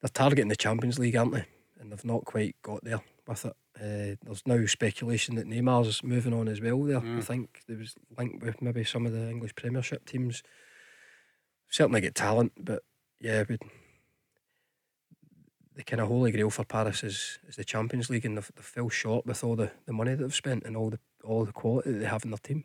[0.00, 1.44] they're targeting the Champions League, aren't they?
[1.80, 3.56] And they've not quite got there with it.
[3.78, 6.82] Uh, there's now speculation that Neymar's moving on as well.
[6.82, 7.18] There, mm.
[7.18, 10.42] I think there was linked with maybe some of the English Premiership teams.
[11.68, 12.82] Certainly get talent, but
[13.20, 13.60] yeah, but
[15.74, 18.62] the kind of holy grail for Paris is, is the Champions League, and they've, they
[18.62, 21.52] fell short with all the, the money that they've spent and all the all the
[21.52, 22.64] quality that they have in their team.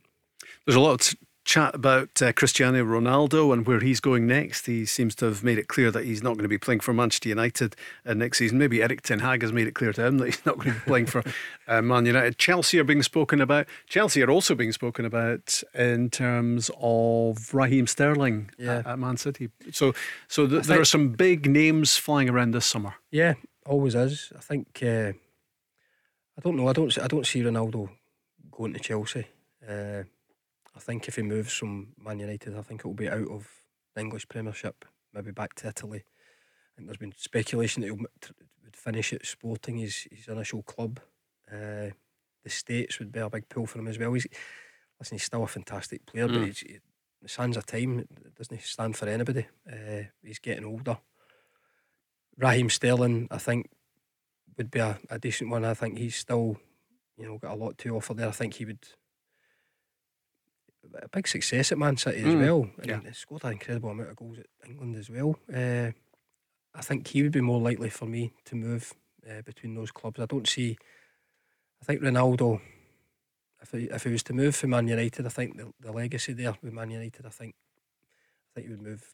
[0.65, 4.65] There's a lot chat about uh, Cristiano Ronaldo and where he's going next.
[4.65, 6.93] He seems to have made it clear that he's not going to be playing for
[6.93, 7.75] Manchester United
[8.05, 8.57] uh, next season.
[8.57, 10.79] Maybe Erik Ten Hag has made it clear to him that he's not going to
[10.79, 11.23] be playing for
[11.67, 12.37] uh, Man United.
[12.37, 13.67] Chelsea are being spoken about.
[13.87, 18.77] Chelsea are also being spoken about in terms of Raheem Sterling yeah.
[18.77, 19.49] at, at, Man City.
[19.71, 19.93] So,
[20.27, 22.95] so th- there are some big names flying around this summer.
[23.09, 23.33] Yeah,
[23.65, 24.31] always is.
[24.35, 24.79] I think.
[24.83, 25.13] Uh,
[26.37, 26.67] I don't know.
[26.67, 26.97] I don't.
[26.99, 27.89] I don't see Ronaldo
[28.51, 29.27] going to Chelsea.
[30.75, 33.49] I think if he moves from Man United, I think it will be out of
[33.93, 36.03] the English Premiership, maybe back to Italy.
[36.05, 40.99] I think there's been speculation that he would finish at Sporting, his, his initial club.
[41.51, 41.91] Uh,
[42.43, 44.13] the States would be a big pull for him as well.
[44.13, 44.27] He's,
[44.99, 46.33] listen, he's still a fantastic player, mm.
[46.33, 46.79] but he's, he,
[47.21, 49.45] the sands of time it doesn't stand for anybody.
[49.71, 50.97] Uh, he's getting older.
[52.37, 53.69] Raheem Sterling, I think,
[54.57, 55.65] would be a, a decent one.
[55.65, 56.57] I think he's still,
[57.17, 58.29] you know, got a lot to offer there.
[58.29, 58.87] I think he would
[61.01, 62.69] a big success at Man City as mm, well.
[62.77, 62.99] And yeah.
[63.05, 65.37] he scored an incredible amount of goals at England as well.
[65.53, 65.91] Uh,
[66.73, 68.93] I think he would be more likely for me to move
[69.29, 70.19] uh, between those clubs.
[70.19, 70.77] I don't see.
[71.81, 72.61] I think Ronaldo,
[73.61, 76.33] if he, if he was to move for Man United, I think the, the legacy
[76.33, 79.11] there with Man United, I think, I think he would move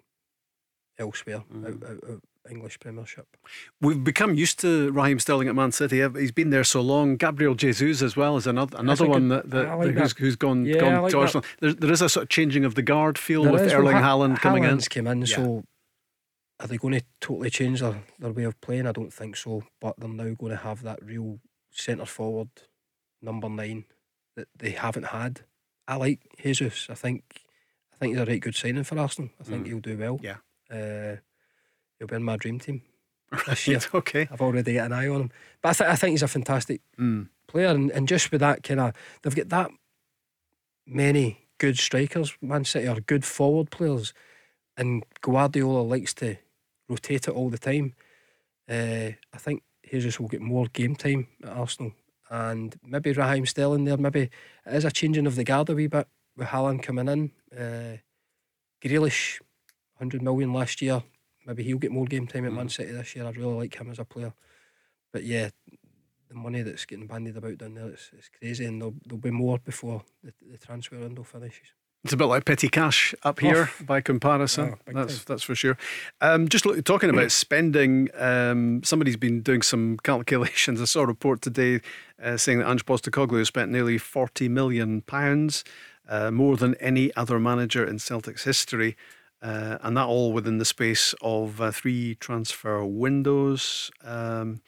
[0.99, 1.65] elsewhere mm.
[1.65, 3.37] out, out, out, English Premiership.
[3.81, 6.07] We've become used to Raheem Sterling at Man City.
[6.19, 7.17] He's been there so long.
[7.17, 10.79] Gabriel Jesus as well is another another one that, that, like who's, who's gone, yeah,
[10.79, 11.45] gone like to Arsenal.
[11.59, 13.95] There, there is a sort of changing of the guard feel there with is, Erling
[13.95, 14.79] well, Haaland coming in.
[14.79, 15.35] came in, yeah.
[15.35, 15.63] so
[16.59, 18.87] are they going to totally change their, their way of playing?
[18.87, 19.63] I don't think so.
[19.79, 21.39] But they're now going to have that real
[21.71, 22.49] centre forward
[23.21, 23.85] number nine
[24.35, 25.41] that they haven't had.
[25.87, 26.87] I like Jesus.
[26.89, 27.41] I think
[27.93, 29.31] I think he's a right good signing for Arsenal.
[29.39, 29.67] I think mm.
[29.67, 30.19] he'll do well.
[30.21, 30.37] Yeah.
[30.71, 31.17] Uh,
[31.97, 32.81] he'll be in my dream team.
[33.45, 33.79] Right, year.
[33.93, 34.29] okay.
[34.31, 35.31] I've already got an eye on him.
[35.61, 37.27] But I, th- I think he's a fantastic mm.
[37.47, 37.67] player.
[37.67, 39.69] And, and just with that kind of, they've got that
[40.85, 42.37] many good strikers.
[42.41, 44.13] Man City are good forward players.
[44.77, 46.37] And Guardiola likes to
[46.87, 47.95] rotate it all the time.
[48.69, 51.93] Uh, I think Jesus will get more game time at Arsenal.
[52.29, 55.87] And maybe Raheem Sterling there, maybe it is a changing of the guard a wee
[55.87, 57.31] bit with Haaland coming in.
[57.57, 57.97] Uh,
[58.81, 59.39] Grealish,
[59.97, 61.03] 100 million last year,
[61.47, 62.71] maybe he'll get more game time at Man mm.
[62.71, 63.25] City this year.
[63.25, 64.33] I really like him as a player.
[65.11, 65.49] But yeah,
[66.27, 69.31] the money that's getting bandied about down there, it's, it's crazy, and there'll, there'll be
[69.31, 71.69] more before the, the transfer window finishes.
[72.03, 73.83] It's a bit like petty cash up here oh.
[73.83, 74.75] by comparison.
[74.87, 75.23] Oh, that's time.
[75.27, 75.77] that's for sure.
[76.21, 80.81] Um, just look, talking about spending, um, somebody's been doing some calculations.
[80.81, 81.81] I saw a report today
[82.21, 85.63] uh, saying that Ange Postecoglou has spent nearly forty million pounds,
[86.07, 88.95] uh, more than any other manager in Celtic's history.
[89.41, 93.91] Uh, and that all within the space of uh, three transfer windows.
[94.03, 94.61] Um,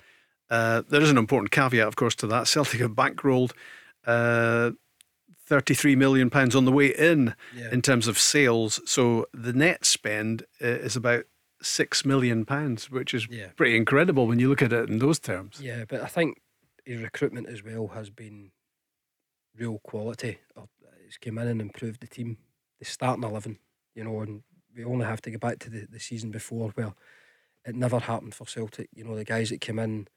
[0.49, 2.47] uh, there is an important caveat, of course, to that.
[2.47, 3.51] Celtic have bankrolled
[4.05, 4.71] uh,
[5.45, 7.69] 33 million pounds on the way in yeah.
[7.71, 8.79] in terms of sales.
[8.85, 11.25] So the net spend uh, is about
[11.61, 13.47] six million pounds, which is yeah.
[13.55, 15.59] pretty incredible when you look at it in those terms.
[15.61, 16.41] Yeah, but I think
[16.85, 18.51] his recruitment as well has been
[19.57, 20.39] real quality.
[21.03, 22.37] He's came in and improved the team.
[22.77, 23.57] The starting eleven,
[23.95, 24.43] you know, and
[24.79, 26.93] we only have to go back to the, the season before where
[27.65, 28.89] it never happened for Celtic.
[28.95, 30.07] You know, the guys that came in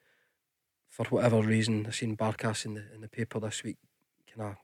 [0.88, 3.78] for whatever reason, I've seen Barkas in the in the paper this week,
[4.32, 4.56] kind of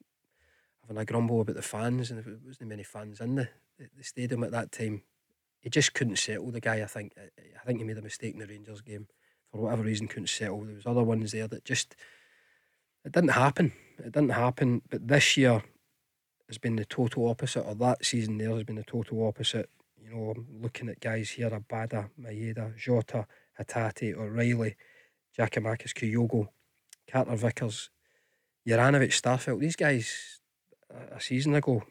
[0.82, 4.44] having a grumble about the fans, and there wasn't many fans in the, the, stadium
[4.44, 5.02] at that time.
[5.58, 6.80] he just couldn't settle the guy.
[6.80, 9.08] I think I think he made a mistake in the Rangers game
[9.50, 10.06] for whatever reason.
[10.06, 10.64] Couldn't settle.
[10.64, 11.96] There was other ones there that just
[13.04, 13.72] it didn't happen.
[13.98, 14.82] It didn't happen.
[14.88, 15.64] But this year
[16.46, 19.68] has been the total opposite, or that season there has been the total opposite.
[20.09, 23.27] You know, I'm looking at guys here: Abada, Maeda, Jota,
[23.61, 24.77] Hatate, O'Riley,
[25.38, 26.49] Giakoumakis, Kyogo,
[27.11, 27.90] Carter Vickers,
[28.66, 29.61] Juranovic, Starfelt.
[29.61, 30.40] These guys
[30.90, 31.83] a season ago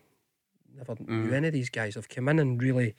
[0.75, 1.07] never mm.
[1.07, 1.95] knew any of these guys.
[1.95, 2.95] They've come in and really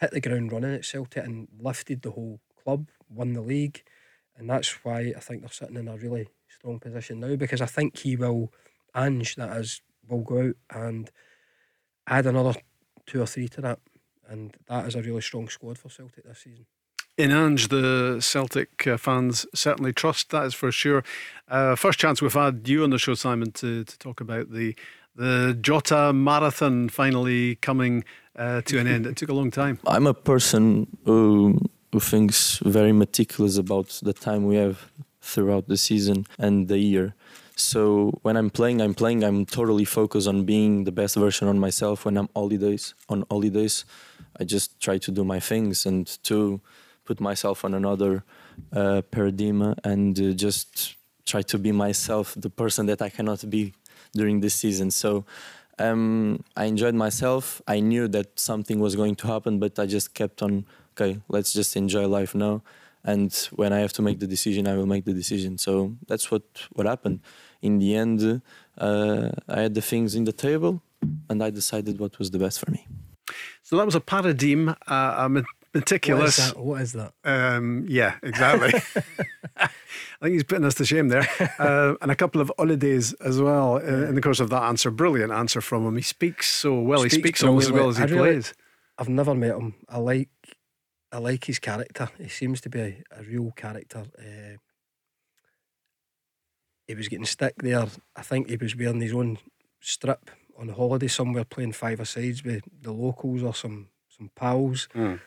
[0.00, 3.82] hit the ground running at Celtic and lifted the whole club, won the league,
[4.36, 7.66] and that's why I think they're sitting in a really strong position now because I
[7.66, 8.52] think he will,
[8.94, 11.10] Ange, that is, will go out and
[12.06, 12.54] add another
[13.06, 13.78] two or three to that,
[14.32, 16.66] and that is a really strong squad for Celtic this season.
[17.18, 21.04] In Ange, the Celtic uh, fans certainly trust that is for sure.
[21.46, 24.74] Uh, first chance we've had you on the show, Simon, to, to talk about the
[25.14, 28.02] the Jota marathon finally coming
[28.34, 29.06] uh, to an end.
[29.06, 29.78] It took a long time.
[29.86, 31.58] I'm a person who
[31.92, 34.90] who thinks very meticulous about the time we have
[35.20, 37.14] throughout the season and the year.
[37.56, 39.22] So when I'm playing, I'm playing.
[39.22, 42.06] I'm totally focused on being the best version on myself.
[42.06, 43.84] When I'm holidays on holidays,
[44.38, 46.60] I just try to do my things and to
[47.04, 48.24] put myself on another
[48.72, 53.72] uh, paradigm and uh, just try to be myself, the person that I cannot be
[54.12, 54.90] during this season.
[54.90, 55.24] So
[55.78, 57.62] um, I enjoyed myself.
[57.66, 60.66] I knew that something was going to happen, but I just kept on.
[60.94, 62.62] Okay, let's just enjoy life now.
[63.04, 65.58] And when I have to make the decision, I will make the decision.
[65.58, 66.42] So that's what
[66.72, 67.20] what happened.
[67.60, 68.42] In the end,
[68.78, 70.82] uh, I had the things in the table,
[71.28, 72.86] and I decided what was the best for me.
[73.62, 74.68] So that was a paradigm.
[74.68, 76.38] Uh, a meticulous.
[76.38, 76.58] What is that?
[76.58, 77.56] What is that?
[77.56, 78.72] Um, yeah, exactly.
[79.56, 81.28] I think he's putting us to shame there.
[81.58, 84.90] Uh, and a couple of holidays as well uh, in the course of that answer.
[84.90, 85.96] Brilliant answer from him.
[85.96, 87.00] He speaks so well.
[87.00, 88.54] Speaks he speaks almost as well as he really, plays.
[88.98, 89.74] I've never met him.
[89.88, 90.30] I like
[91.10, 92.08] I like his character.
[92.18, 94.04] He seems to be a, a real character.
[94.18, 94.56] Uh,
[96.86, 97.86] he was getting stick there.
[98.16, 99.38] I think he was wearing his own
[99.80, 104.88] strip on holiday somewhere, playing five a sides with the locals or some some pals.
[104.94, 105.20] Mm.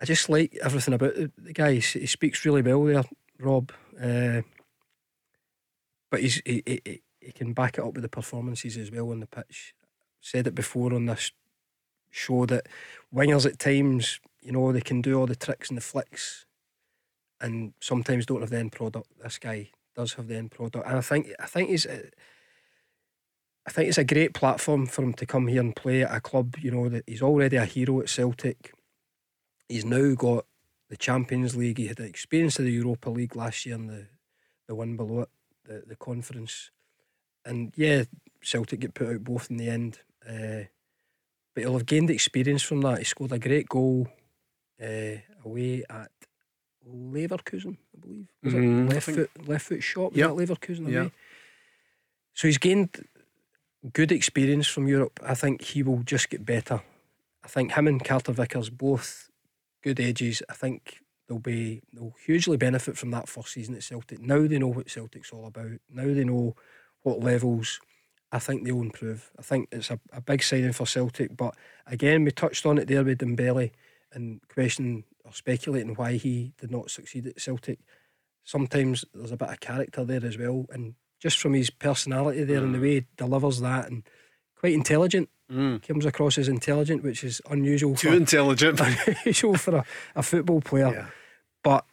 [0.00, 1.74] I just like everything about the, the guy.
[1.74, 3.04] He, he speaks really well there,
[3.38, 3.72] Rob.
[4.00, 4.42] Uh,
[6.10, 9.20] but he's he, he, he can back it up with the performances as well on
[9.20, 9.74] the pitch.
[10.20, 11.32] Said it before on this
[12.10, 12.66] show that
[13.14, 16.46] wingers at times, you know, they can do all the tricks and the flicks,
[17.40, 19.08] and sometimes don't have the end product.
[19.22, 21.86] This guy does have the end product, and I think I think he's.
[23.66, 26.20] I think it's a great platform for him to come here and play at a
[26.20, 26.56] club.
[26.60, 28.72] You know that he's already a hero at Celtic.
[29.68, 30.46] He's now got
[30.88, 31.78] the Champions League.
[31.78, 34.06] He had the experience of the Europa League last year and the,
[34.68, 35.28] the one below it,
[35.64, 36.70] the, the conference.
[37.44, 38.04] And yeah,
[38.40, 39.98] Celtic get put out both in the end.
[40.28, 40.68] Uh,
[41.54, 42.98] but he'll have gained experience from that.
[42.98, 44.08] He scored a great goal
[44.80, 46.10] uh, away at
[46.88, 48.28] Leverkusen, I believe.
[48.42, 50.12] Was mm, it left foot left foot shot?
[50.12, 50.28] Was yep.
[50.30, 50.92] that Leverkusen away?
[50.92, 51.12] Yep.
[52.34, 52.90] So he's gained
[53.92, 55.20] good experience from Europe.
[55.24, 56.82] I think he will just get better.
[57.44, 59.30] I think him and Carter Vickers both
[59.82, 60.42] good edges.
[60.48, 64.20] I think they'll be they'll hugely benefit from that first season at Celtic.
[64.20, 65.78] Now they know what Celtic's all about.
[65.88, 66.56] Now they know
[67.02, 67.80] what levels.
[68.32, 69.30] I think they'll improve.
[69.38, 71.36] I think it's a, a big signing for Celtic.
[71.36, 71.54] But
[71.86, 73.70] again, we touched on it there with Dembele
[74.12, 77.78] and questioning or speculating why he did not succeed at Celtic.
[78.42, 80.94] Sometimes there's a bit of character there as well, and
[81.26, 84.04] just from his personality there and the way he delivers that, and
[84.60, 85.28] quite intelligent.
[85.50, 85.82] Mm.
[85.82, 87.96] Comes across as intelligent, which is unusual.
[87.96, 88.80] Too for, intelligent.
[89.06, 89.84] unusual for a,
[90.14, 90.92] a football player.
[90.92, 91.06] Yeah.
[91.64, 91.84] But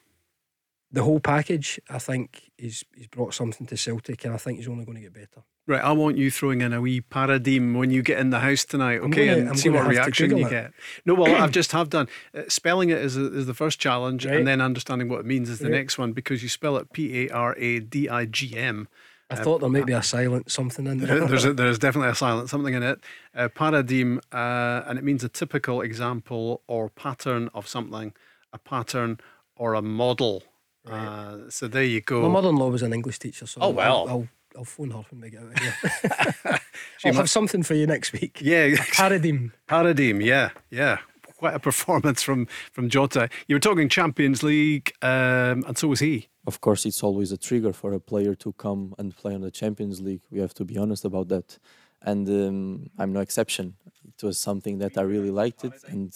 [0.91, 4.67] the whole package, I think, he's he's brought something to Celtic, and I think he's
[4.67, 5.43] only going to get better.
[5.65, 8.65] Right, I want you throwing in a wee paradigm when you get in the house
[8.65, 10.49] tonight, okay, gonna, and I'm see what reaction you it.
[10.49, 10.73] get.
[11.05, 12.09] No, well, I've just have done.
[12.35, 14.35] Uh, spelling it is, a, is the first challenge, right.
[14.35, 15.77] and then understanding what it means is the right.
[15.77, 18.89] next one because you spell it P A R A D I G M.
[19.29, 21.25] I thought there might be a silent something in there.
[21.25, 22.99] There's a, there's definitely a silent something in it.
[23.35, 28.13] Uh, paradigm, uh, and it means a typical example or pattern of something,
[28.51, 29.19] a pattern
[29.55, 30.43] or a model.
[30.85, 30.99] Right.
[30.99, 32.21] Uh, so there you go.
[32.23, 34.07] My mother-in-law was an English teacher, so oh well.
[34.07, 36.59] I'll, I'll, I'll phone her and make it out here.
[37.05, 38.39] I'll have something for you next week.
[38.41, 39.53] Yeah, a paradigm.
[39.67, 40.21] Paradigm.
[40.21, 40.99] Yeah, yeah
[41.43, 43.29] quite a performance from from Jota.
[43.47, 46.29] You were talking Champions League, um, and so was he.
[46.45, 49.51] Of course, it's always a trigger for a player to come and play on the
[49.51, 50.21] Champions League.
[50.29, 51.57] We have to be honest about that,
[52.01, 53.75] and um, I'm no exception.
[54.05, 56.13] It was something that I really liked it, and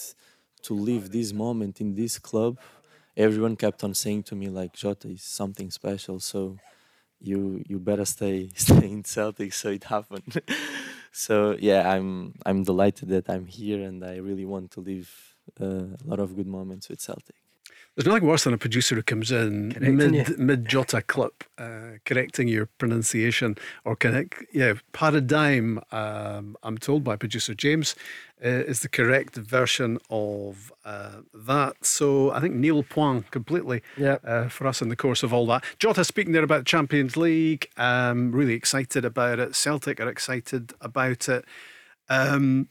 [0.64, 2.58] to live this moment in this club,
[3.16, 6.20] everyone kept on saying to me like Jota is something special.
[6.20, 6.60] So
[7.22, 9.54] you you better stay stay in Celtic.
[9.54, 10.42] So it happened.
[11.12, 15.10] so yeah, I'm I'm delighted that I'm here, and I really want to live
[15.62, 17.36] uh, a lot of good moments with Celtic.
[17.98, 22.48] There's nothing worse than a producer who comes in mid mid Jota clip, uh, correcting
[22.48, 25.82] your pronunciation or correct, yeah, paradigm.
[25.92, 27.96] Um, I'm told by producer James
[28.46, 31.84] uh, is the correct version of uh, that.
[31.84, 34.18] So I think Neil Point completely yeah.
[34.24, 35.64] Uh, for us in the course of all that.
[35.80, 37.68] Jota speaking there about Champions League.
[37.78, 39.56] Um, really excited about it.
[39.56, 41.46] Celtic are excited about it.
[42.10, 42.70] Um,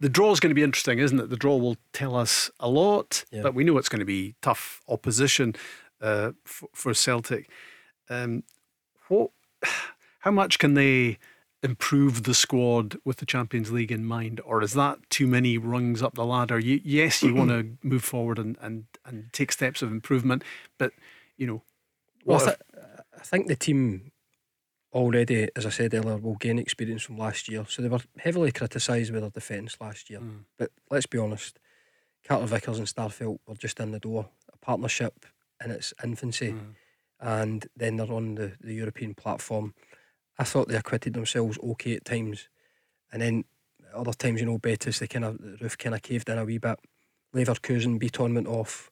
[0.00, 1.30] the draw is going to be interesting, isn't it?
[1.30, 3.42] The draw will tell us a lot, yeah.
[3.42, 5.54] but we know it's going to be tough opposition
[6.00, 7.50] uh, for, for, Celtic.
[8.08, 8.44] Um,
[9.08, 9.30] what,
[10.20, 11.18] how much can they
[11.62, 16.02] improve the squad with the Champions League in mind, or is that too many rungs
[16.02, 16.58] up the ladder?
[16.58, 20.44] You, yes, you want to move forward and, and, and take steps of improvement,
[20.78, 20.92] but
[21.36, 21.62] you know,
[22.24, 22.56] well, I, th-
[23.18, 24.12] I think the team
[24.92, 27.64] already, as I said earlier, will gain experience from last year.
[27.68, 30.20] So they were heavily criticised with their defence last year.
[30.20, 30.44] Mm.
[30.58, 31.58] But let's be honest,
[32.26, 34.28] Carter Vickers and Starfelt were just in the door.
[34.52, 35.26] A partnership
[35.64, 36.52] in its infancy.
[36.52, 36.74] Mm.
[37.20, 39.74] And then they're on the, the European platform.
[40.38, 42.48] I thought they acquitted themselves okay at times.
[43.12, 43.44] And then
[43.94, 46.44] other times, you know, Betis, they kind of, the roof kind of caved in a
[46.44, 46.78] wee bit.
[47.34, 48.90] Leverkusen, Bitton went off.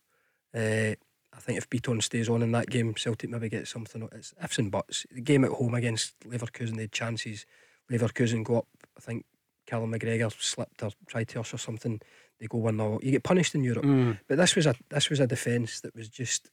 [0.55, 0.95] Uh,
[1.37, 4.09] I think if Bitton stays on in that game, Celtic maybe get something.
[4.13, 5.07] It's ifs and buts.
[5.11, 7.45] The game at home against Leverkusen, they had chances.
[7.91, 8.67] Leverkusen go up.
[8.97, 9.27] I think
[9.67, 12.01] Callum McGregor slipped or tried to usher something.
[12.41, 13.85] They go one 0 You get punished in Europe.
[13.85, 14.19] Mm.
[14.29, 16.51] But this was a this was a defence that was just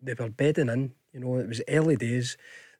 [0.00, 0.92] they were bedding in.
[1.12, 2.36] You know, it was early days.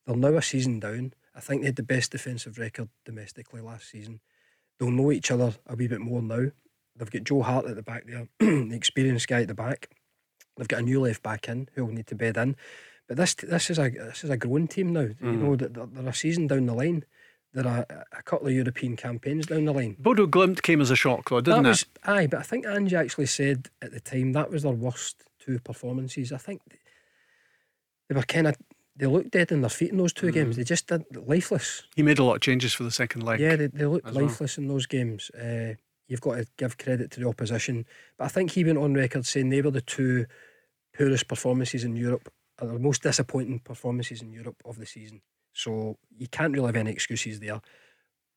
[0.06, 1.12] They're now a season down.
[1.34, 4.20] I think they had the best defensive record domestically last season.
[4.78, 6.50] They'll know each other a wee bit more now.
[6.96, 9.90] They've got Joe Hart at the back there, the experienced guy at the back.
[10.56, 12.56] They've got a new left back in who will need to bed in.
[13.08, 15.06] But this this is a this is a growing team now.
[15.06, 15.22] Mm.
[15.22, 17.04] You know that they're, they're, a season down the line.
[17.52, 17.84] There are
[18.16, 19.96] a couple of European campaigns down the line.
[19.98, 21.88] Bodo Glimt came as a shock, though, didn't that was, it?
[22.04, 25.58] Aye, but I think Ange actually said at the time that was their worst two
[25.58, 26.32] performances.
[26.32, 26.62] I think
[28.08, 28.56] they were kind of
[28.94, 30.34] they looked dead in their feet in those two mm.
[30.34, 30.56] games.
[30.56, 31.82] They just did lifeless.
[31.96, 33.40] He made a lot of changes for the second leg.
[33.40, 34.64] Yeah, they, they looked lifeless well.
[34.64, 35.30] in those games.
[35.30, 35.74] Uh,
[36.10, 37.86] you've got to give credit to the opposition.
[38.18, 40.26] But I think he went on record saying they were the two
[40.98, 42.28] poorest performances in Europe,
[42.60, 45.22] or the most disappointing performances in Europe of the season.
[45.52, 47.60] So you can't really have any excuses there.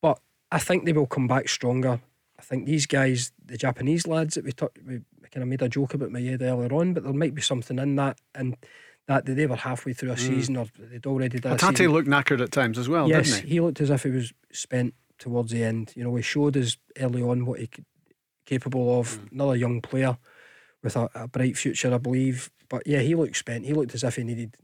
[0.01, 0.19] But
[0.51, 1.99] I think they will come back stronger.
[2.37, 5.01] I think these guys, the Japanese lads that we talked, we
[5.31, 7.79] kind of made a joke about my head earlier on, but there might be something
[7.79, 8.19] in that.
[8.35, 8.55] And
[9.07, 10.19] that they were halfway through a mm.
[10.19, 11.57] season or they'd already done.
[11.57, 13.49] Tate looked knackered at times as well, yes, he?
[13.49, 13.59] he?
[13.59, 14.93] looked as if he was spent
[15.23, 15.93] towards the end.
[15.95, 17.85] You know, he showed us early on what he could
[18.45, 19.17] capable of.
[19.17, 19.31] Mm.
[19.31, 20.17] Another young player
[20.81, 22.51] with a, a, bright future, I believe.
[22.69, 23.65] But yeah, he looked spent.
[23.65, 24.55] He looked as if he needed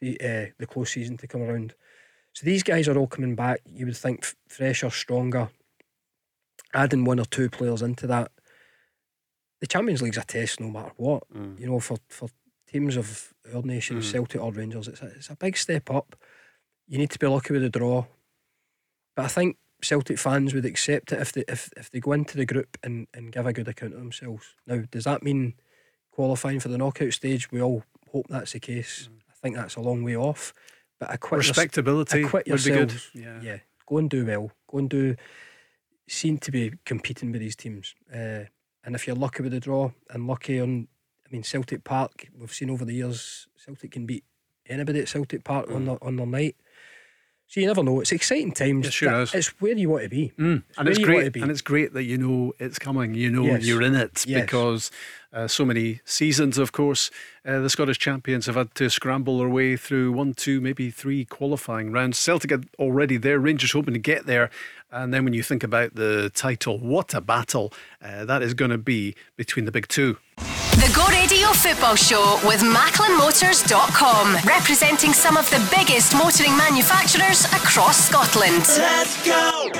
[0.00, 1.74] the, uh, the close season to come around.
[2.32, 3.60] So these guys are all coming back.
[3.66, 5.50] You would think fresher, stronger.
[6.74, 8.32] Adding one or two players into that.
[9.60, 11.22] The Champions League's a test no matter what.
[11.34, 11.58] Mm.
[11.58, 12.28] You know, for, for
[12.68, 14.02] teams of our nation, mm.
[14.02, 16.16] Celtic or Rangers, it's a, it's a big step up.
[16.86, 18.04] You need to be lucky with the draw.
[19.14, 22.36] But I think Celtic fans would accept it if they if, if they go into
[22.36, 24.54] the group and, and give a good account of themselves.
[24.66, 25.54] Now, does that mean
[26.10, 27.50] qualifying for the knockout stage?
[27.50, 29.08] We all hope that's the case.
[29.10, 29.16] Mm.
[29.30, 30.54] I think that's a long way off.
[30.98, 32.94] But acquit respectability your, acquit would be good.
[33.14, 33.40] Yeah.
[33.42, 34.50] yeah, go and do well.
[34.68, 35.16] Go and do.
[36.08, 37.94] Seem to be competing with these teams.
[38.12, 38.44] Uh,
[38.84, 40.88] and if you're lucky with the draw and lucky on,
[41.26, 44.24] I mean Celtic Park, we've seen over the years Celtic can beat
[44.68, 45.74] anybody at Celtic Park mm.
[45.74, 46.56] on the on their night.
[47.48, 48.00] So you never know.
[48.00, 48.88] It's exciting times.
[48.88, 49.32] It sure is.
[49.32, 50.32] It's where you want to be.
[50.38, 50.64] Mm.
[50.68, 51.36] It's and it's great.
[51.36, 53.14] And it's great that you know it's coming.
[53.14, 53.64] You know yes.
[53.64, 54.42] you're in it yes.
[54.42, 54.90] because
[55.32, 57.10] uh, so many seasons, of course,
[57.44, 61.24] uh, the Scottish champions have had to scramble their way through one, two, maybe three
[61.24, 62.18] qualifying rounds.
[62.18, 63.38] Celtic are already there.
[63.38, 64.50] Rangers hoping to get there.
[64.90, 67.72] And then when you think about the title, what a battle
[68.02, 70.16] uh, that is going to be between the big two.
[70.76, 78.06] The Go Radio Football Show with MacklinMotors.com, representing some of the biggest motoring manufacturers across
[78.06, 78.62] Scotland.
[78.76, 79.70] Let's go!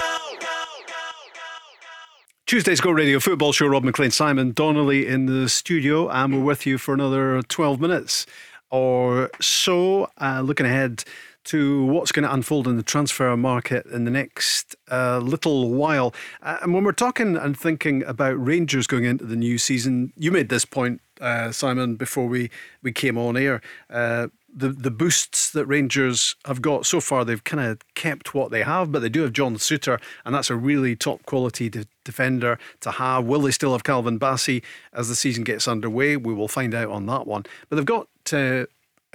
[2.46, 3.66] Tuesday's Go Radio Football Show.
[3.66, 8.24] Rob Maclean, Simon Donnelly in the studio, and we're with you for another 12 minutes
[8.70, 10.08] or so.
[10.18, 11.04] Uh, looking ahead
[11.46, 16.12] to what's going to unfold in the transfer market in the next uh, little while.
[16.42, 20.30] Uh, and when we're talking and thinking about Rangers going into the new season, you
[20.30, 22.50] made this point, uh, Simon, before we,
[22.82, 23.62] we came on air.
[23.88, 28.50] Uh, the, the boosts that Rangers have got so far, they've kind of kept what
[28.50, 31.86] they have, but they do have John Souttar, and that's a really top quality de-
[32.04, 33.26] defender to have.
[33.26, 34.62] Will they still have Calvin Bassey
[34.94, 36.16] as the season gets underway?
[36.16, 37.44] We will find out on that one.
[37.68, 38.08] But they've got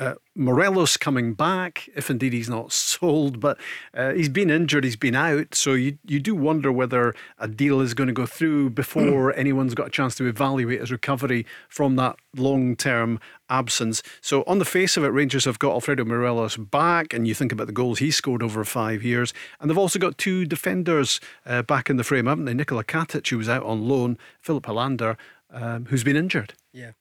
[0.01, 3.57] uh, Morelos coming back, if indeed he's not sold, but
[3.93, 5.53] uh, he's been injured, he's been out.
[5.53, 9.75] So you, you do wonder whether a deal is going to go through before anyone's
[9.75, 14.01] got a chance to evaluate his recovery from that long term absence.
[14.21, 17.51] So, on the face of it, Rangers have got Alfredo Morelos back, and you think
[17.51, 19.33] about the goals he scored over five years.
[19.59, 22.55] And they've also got two defenders uh, back in the frame, haven't they?
[22.55, 25.17] Nikola Katic, who was out on loan, Philip Helander,
[25.51, 26.53] um, who's been injured.
[26.73, 26.91] Yeah.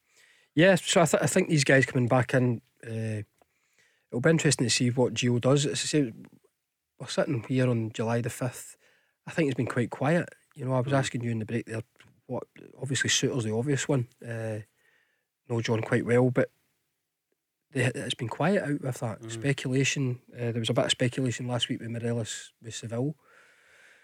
[0.54, 3.22] Yeah, so I, th- I think these guys coming back in, uh,
[4.10, 5.66] it'll be interesting to see what Gio does.
[5.66, 6.26] It's the same,
[6.98, 8.76] we're sitting here on July the 5th.
[9.26, 10.28] I think it's been quite quiet.
[10.54, 10.98] You know, I was mm.
[10.98, 11.82] asking you in the break there,
[12.26, 12.44] what
[12.80, 14.08] obviously Souttar's the obvious one.
[14.26, 14.60] Uh,
[15.50, 16.50] know John quite well, but
[17.72, 19.30] they, it's been quiet out with that mm.
[19.30, 20.20] speculation.
[20.34, 23.14] Uh, there was a bit of speculation last week with Morelos with Seville.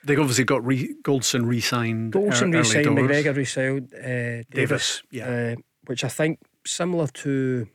[0.05, 2.13] They obviously got re- Goldson re-signed.
[2.13, 2.87] Goldson er, re-signed.
[2.87, 3.93] McGregor re-signed.
[3.95, 5.29] Uh, Davis, Davis, yeah.
[5.29, 5.57] Uh,
[5.87, 7.67] which I think similar to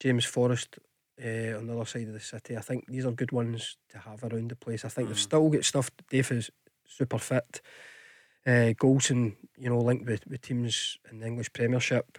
[0.00, 0.78] James Forrest
[1.22, 2.56] uh, on the other side of the city.
[2.56, 4.84] I think these are good ones to have around the place.
[4.84, 5.10] I think mm.
[5.10, 5.90] they've still got stuff.
[6.10, 6.50] Dave is
[6.86, 7.60] super fit.
[8.46, 12.18] Uh, Goldson, you know, linked with, with teams in the English Premiership.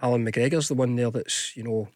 [0.00, 1.88] Allan McGregor's the one there that's, you know,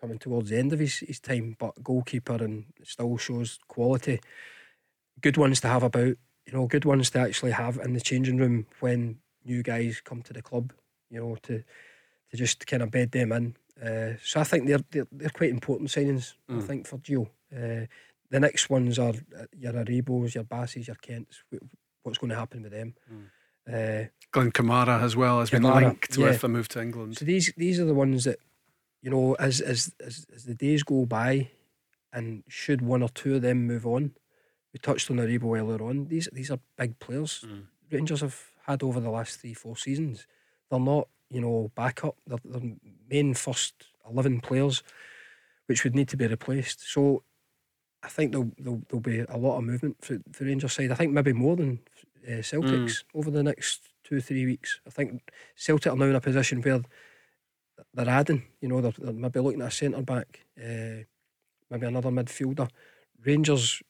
[0.00, 4.20] coming towards the end of his, his time, but goalkeeper and still shows quality.
[5.20, 8.36] Good ones to have about, you know, good ones to actually have in the changing
[8.36, 10.72] room when new guys come to the club,
[11.10, 11.62] you know, to
[12.30, 13.56] to just kind of bed them in.
[13.82, 16.34] Uh, so I think they're, they're, they're quite important signings.
[16.50, 16.62] Mm.
[16.62, 17.28] I think for Gio.
[17.54, 17.86] Uh,
[18.30, 21.42] the next ones are uh, your Aribos, your Basseys, your Kents.
[22.02, 22.94] What's going to happen with them?
[23.12, 23.26] Mm.
[23.68, 26.26] Uh, Glenn Kamara as well has been linked yeah.
[26.26, 27.18] with a move to England.
[27.18, 28.38] So these these are the ones that
[29.02, 31.50] you know as as as, as the days go by,
[32.12, 34.12] and should one or two of them move on,
[34.72, 36.06] we touched on Aribo earlier on.
[36.06, 37.44] These these are big players.
[37.46, 37.64] Mm.
[37.90, 40.26] Rangers have had over the last three four seasons.
[40.70, 42.16] They're not you know, backup.
[42.26, 42.72] They're, they're
[43.08, 43.74] main first
[44.08, 44.82] 11 players,
[45.66, 46.92] which would need to be replaced.
[46.92, 47.22] So
[48.02, 50.90] I think there'll, there'll, there'll be a lot of movement for the Rangers side.
[50.90, 51.80] I think maybe more than
[52.26, 53.04] uh, Celtics mm.
[53.14, 54.80] over the next two or three weeks.
[54.86, 56.80] I think Celtic are now in a position where
[57.94, 61.04] they're adding, you know, they're, they're maybe looking at a centre back, uh,
[61.70, 62.68] maybe another midfielder.
[63.24, 63.82] Rangers,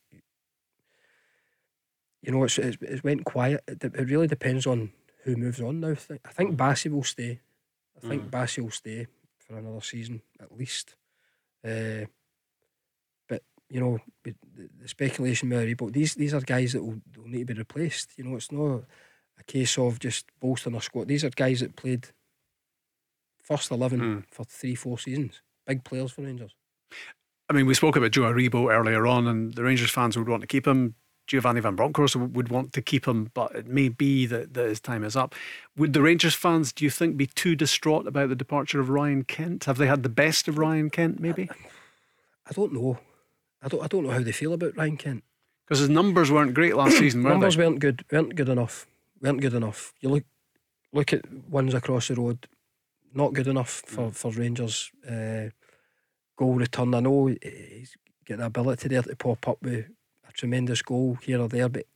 [2.22, 3.62] you know, it's, it's, it's went quiet.
[3.66, 4.92] It, it really depends on
[5.24, 5.94] who moves on now.
[6.24, 7.40] I think Bassey will stay.
[7.96, 8.30] I think mm.
[8.30, 9.06] Bassey will stay
[9.38, 10.96] for another season at least.
[11.64, 12.06] Uh,
[13.28, 14.34] but you know, the,
[14.80, 18.16] the speculation Mary, but these these are guys that will, will need to be replaced.
[18.16, 18.84] You know, it's not
[19.38, 21.08] a case of just bolstering a squad.
[21.08, 22.08] These are guys that played
[23.42, 24.24] first eleven mm.
[24.30, 25.42] for three, four seasons.
[25.66, 26.54] Big players for Rangers.
[27.48, 30.40] I mean, we spoke about Joe Aribo earlier on, and the Rangers fans would want
[30.42, 30.94] to keep him.
[31.30, 34.80] Giovanni Van Bronckhorst would want to keep him, but it may be that, that his
[34.80, 35.32] time is up.
[35.76, 39.22] Would the Rangers fans, do you think, be too distraught about the departure of Ryan
[39.22, 39.66] Kent?
[39.66, 41.48] Have they had the best of Ryan Kent, maybe?
[41.48, 41.54] I,
[42.48, 42.98] I don't know.
[43.62, 43.80] I don't.
[43.80, 45.22] I don't know how they feel about Ryan Kent
[45.64, 47.22] because his numbers weren't great last season.
[47.22, 47.62] Were numbers they?
[47.62, 48.04] weren't good.
[48.10, 48.88] weren't good enough.
[49.22, 49.94] weren't good enough.
[50.00, 50.24] You look
[50.92, 52.48] look at ones across the road,
[53.14, 54.16] not good enough for mm.
[54.16, 54.90] for Rangers.
[55.08, 55.50] Uh,
[56.36, 56.92] goal return.
[56.92, 59.86] I know he's got the ability there to pop up with
[60.30, 61.86] a tremendous goal here or there, but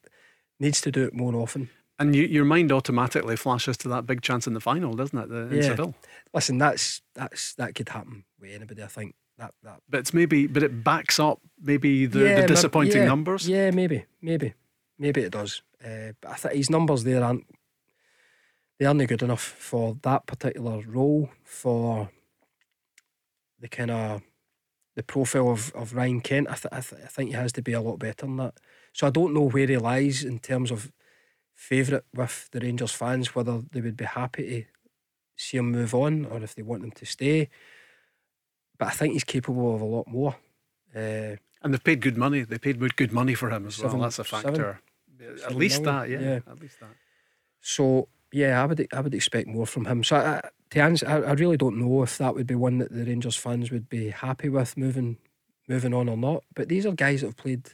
[0.61, 1.70] needs to do it more often.
[1.99, 5.28] And you, your mind automatically flashes to that big chance in the final, doesn't it?
[5.28, 5.62] The, yeah.
[5.62, 5.95] Seville.
[6.32, 8.82] Listen, that's that's that could happen with anybody.
[8.82, 9.80] I think that that.
[9.89, 13.49] But it's maybe, but it backs up maybe the, yeah, the disappointing yeah, numbers.
[13.49, 14.55] Yeah, maybe, maybe,
[14.99, 15.62] maybe it does.
[15.85, 17.47] Uh, but I think his numbers there aren't
[18.78, 22.11] they aren't good enough for that particular role for
[23.61, 24.22] the kind of
[24.95, 27.63] the profile of, of Ryan Kent, I, th- I, th- I think he has to
[27.63, 28.55] be a lot better than that.
[28.93, 30.93] So I don't know where he lies in terms of
[31.55, 34.67] favourite with the Rangers fans, whether they would be happy to
[35.37, 37.49] see him move on or if they want him to stay.
[38.79, 40.37] But I think he's capable of a lot more.
[40.95, 42.43] Uh, and they've paid good money.
[42.43, 44.03] They paid good money for him as seven, well.
[44.03, 44.81] That's a factor.
[45.19, 46.01] Seven, at least million.
[46.01, 46.41] that, yeah, yeah.
[46.47, 46.91] At least that.
[47.61, 50.05] So yeah, I would I would expect more from him.
[50.05, 50.41] So I,
[50.75, 53.37] to answer, I, I really don't know if that would be one that the Rangers
[53.37, 55.18] fans would be happy with moving
[55.68, 56.45] moving on or not.
[56.55, 57.70] But these are guys that have played.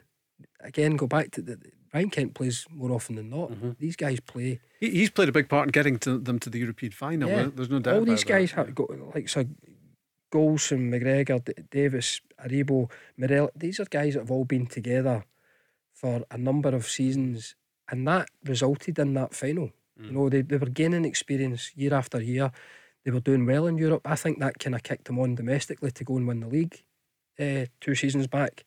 [0.61, 1.59] Again, go back to the
[1.93, 3.51] Ryan Kent plays more often than not.
[3.51, 3.71] Mm-hmm.
[3.79, 4.61] These guys play.
[4.79, 7.29] He, he's played a big part in getting to them to the European final.
[7.29, 7.49] Yeah.
[7.55, 7.95] There's no doubt.
[7.97, 8.67] All these guys that.
[8.67, 9.45] have got like so.
[10.33, 13.51] Goldson, McGregor, D- Davis, Aribo, Morel.
[13.57, 15.25] These are guys that have all been together
[15.93, 17.57] for a number of seasons,
[17.91, 19.71] and that resulted in that final.
[20.01, 20.07] Mm.
[20.07, 22.53] You know, they, they were gaining experience year after year.
[23.05, 24.03] They were doing well in Europe.
[24.05, 26.83] I think that kind of kicked them on domestically to go and win the league
[27.41, 28.65] uh, two seasons back.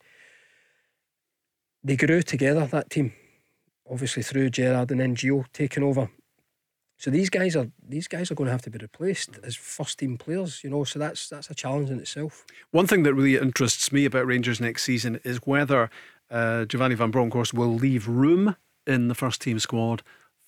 [1.82, 3.12] They grew together, that team,
[3.90, 6.10] obviously through Gerrard and then Gio taking over.
[6.96, 9.98] So these guys are these guys are going to have to be replaced as first
[9.98, 10.84] team players, you know.
[10.84, 12.46] So that's that's a challenge in itself.
[12.70, 15.90] One thing that really interests me about Rangers next season is whether
[16.30, 18.56] uh, Giovanni Van Bronckhorst will leave room
[18.86, 20.02] in the first team squad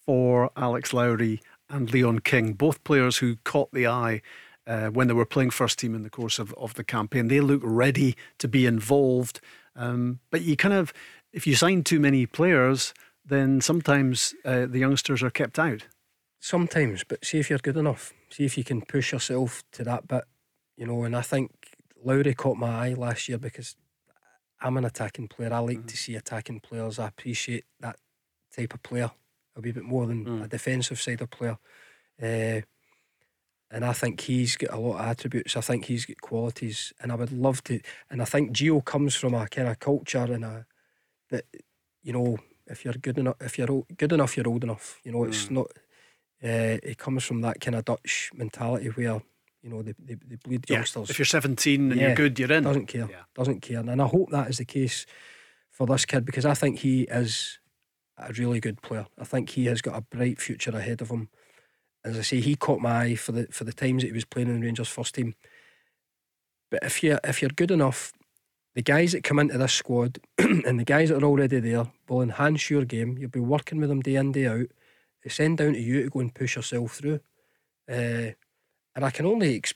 [0.06, 4.22] for Alex Lowry and Leon King, both players who caught the eye
[4.66, 7.28] uh, when they were playing first team in the course of, of the campaign.
[7.28, 9.40] They look ready to be involved.
[9.74, 10.92] Um, but you kind of,
[11.32, 12.94] if you sign too many players,
[13.24, 15.86] then sometimes uh, the youngsters are kept out.
[16.40, 18.12] Sometimes, but see if you're good enough.
[18.30, 20.24] See if you can push yourself to that bit,
[20.76, 21.02] you know.
[21.02, 21.50] And I think
[22.02, 23.76] Lowry caught my eye last year because
[24.60, 25.52] I'm an attacking player.
[25.52, 25.86] I like mm.
[25.88, 26.98] to see attacking players.
[26.98, 27.96] I appreciate that
[28.54, 29.10] type of player
[29.56, 30.44] a wee bit more than mm.
[30.44, 31.58] a defensive side of player.
[32.22, 32.60] Uh,
[33.70, 35.56] and I think he's got a lot of attributes.
[35.56, 37.80] I think he's got qualities, and I would love to.
[38.10, 40.66] And I think Gio comes from a kind of culture and a
[41.30, 41.44] that
[42.02, 42.38] you know
[42.68, 45.00] if you're good enough, if you're good enough, you're old enough.
[45.04, 45.50] You know, it's mm.
[45.52, 45.66] not.
[46.42, 49.20] Uh, it comes from that kind of Dutch mentality where
[49.62, 50.76] you know they, they, they bleed yeah.
[50.76, 51.10] youngsters.
[51.10, 52.64] If you're 17 and yeah, you're good, you're in.
[52.64, 53.08] Doesn't care.
[53.10, 53.22] Yeah.
[53.34, 53.80] Doesn't care.
[53.80, 55.06] And I hope that is the case
[55.70, 57.58] for this kid because I think he is
[58.18, 59.06] a really good player.
[59.18, 61.28] I think he has got a bright future ahead of him.
[62.04, 64.24] As I say, he caught my eye for the for the times that he was
[64.24, 65.34] playing in the Rangers first team.
[66.70, 68.12] But if you if you're good enough,
[68.74, 72.22] the guys that come into this squad and the guys that are already there will
[72.22, 73.18] enhance your game.
[73.18, 74.66] You'll be working with them day in day out.
[75.22, 77.20] It's then down to you to go and push yourself through.
[77.90, 78.32] Uh,
[78.94, 79.74] and I can only ex-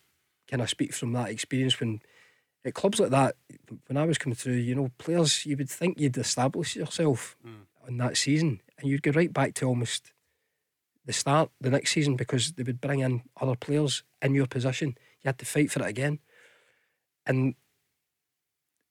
[0.48, 2.00] kind of speak from that experience when
[2.64, 3.36] at clubs like that,
[3.86, 7.36] when I was coming through, you know, players you would think you'd establish yourself.
[7.44, 10.12] Mm in that season, and you'd go right back to almost
[11.04, 14.96] the start the next season because they would bring in other players in your position.
[15.22, 16.20] You had to fight for it again,
[17.26, 17.54] and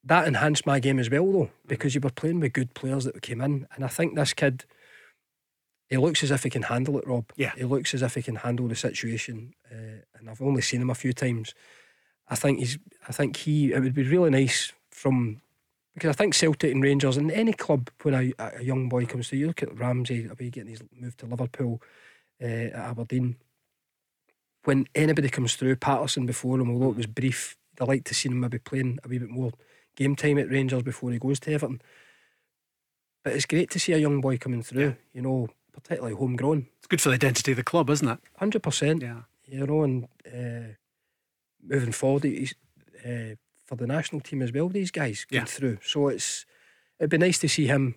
[0.03, 1.67] that enhanced my game as well, though, mm-hmm.
[1.67, 4.65] because you were playing with good players that came in, and I think this kid.
[5.89, 7.31] He looks as if he can handle it, Rob.
[7.35, 7.51] Yeah.
[7.57, 10.91] He looks as if he can handle the situation, uh, and I've only seen him
[10.91, 11.55] a few times.
[12.27, 12.77] I think he's.
[13.07, 13.73] I think he.
[13.73, 15.41] It would be really nice from
[15.93, 19.29] because I think Celtic and Rangers and any club when a, a young boy comes
[19.29, 21.81] through, you look at Ramsay, away getting his move to Liverpool,
[22.41, 23.35] uh, at Aberdeen.
[24.63, 28.29] When anybody comes through, Patterson before him, although it was brief, I like to see
[28.29, 29.51] him maybe playing a wee bit more
[29.95, 31.81] game time at Rangers before he goes to Everton.
[33.23, 34.93] But it's great to see a young boy coming through, yeah.
[35.13, 36.67] you know, particularly homegrown.
[36.77, 38.19] It's good for the identity of the club, isn't it?
[38.37, 39.01] Hundred percent.
[39.01, 39.21] Yeah.
[39.45, 40.75] You know, and uh,
[41.61, 42.53] moving forward, he's
[43.05, 43.35] uh,
[43.69, 44.67] for the national team as well.
[44.67, 45.45] These guys get yeah.
[45.45, 46.45] through, so it's
[46.99, 47.95] it'd be nice to see him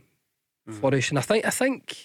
[0.68, 0.74] mm.
[0.74, 1.08] flourish.
[1.10, 1.96] And I think I think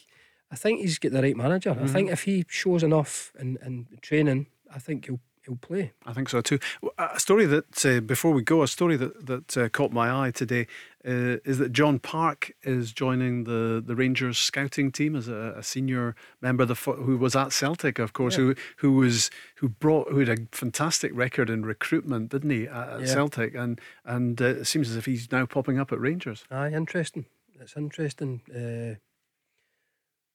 [0.50, 1.72] I think he's got the right manager.
[1.72, 1.84] Mm.
[1.84, 2.14] I think mm-hmm.
[2.14, 5.92] if he shows enough in, in training, I think he'll he'll play.
[6.06, 6.60] I think so too.
[6.98, 10.32] A story that uh, before we go, a story that that uh, caught my eye
[10.32, 10.68] today
[11.08, 15.64] uh, is that John Park is joining the the Rangers scouting team as a, a
[15.64, 18.44] senior member, the who was at Celtic, of course, yeah.
[18.44, 22.90] who who was who brought who had a fantastic record in recruitment, didn't he, at,
[22.90, 23.06] at yeah.
[23.08, 26.44] Celtic, and and uh, it seems as if he's now popping up at Rangers.
[26.52, 27.26] Aye, interesting.
[27.60, 28.42] It's interesting.
[28.54, 29.00] Uh,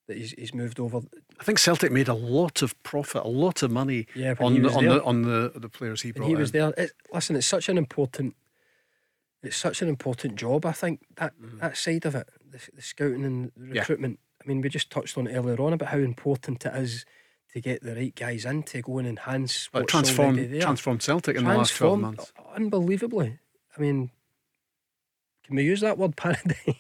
[0.09, 1.01] that he's, he's moved over.
[1.39, 4.71] I think Celtic made a lot of profit, a lot of money yeah, on, the,
[4.71, 6.29] on the on the the players he brought.
[6.29, 6.61] he was in.
[6.61, 6.75] there.
[6.77, 8.35] It, listen, it's such an important,
[9.43, 10.65] it's such an important job.
[10.65, 11.59] I think that mm.
[11.61, 14.19] that side of it, the, the scouting and the recruitment.
[14.21, 14.45] Yeah.
[14.45, 17.05] I mean, we just touched on it earlier on about how important it is
[17.53, 19.73] to get the right guys in to go and enhance.
[19.73, 22.33] Well, transform transform Celtic in the last twelve months.
[22.55, 23.39] Unbelievably.
[23.77, 24.11] I mean,
[25.45, 26.77] can we use that word paradigm?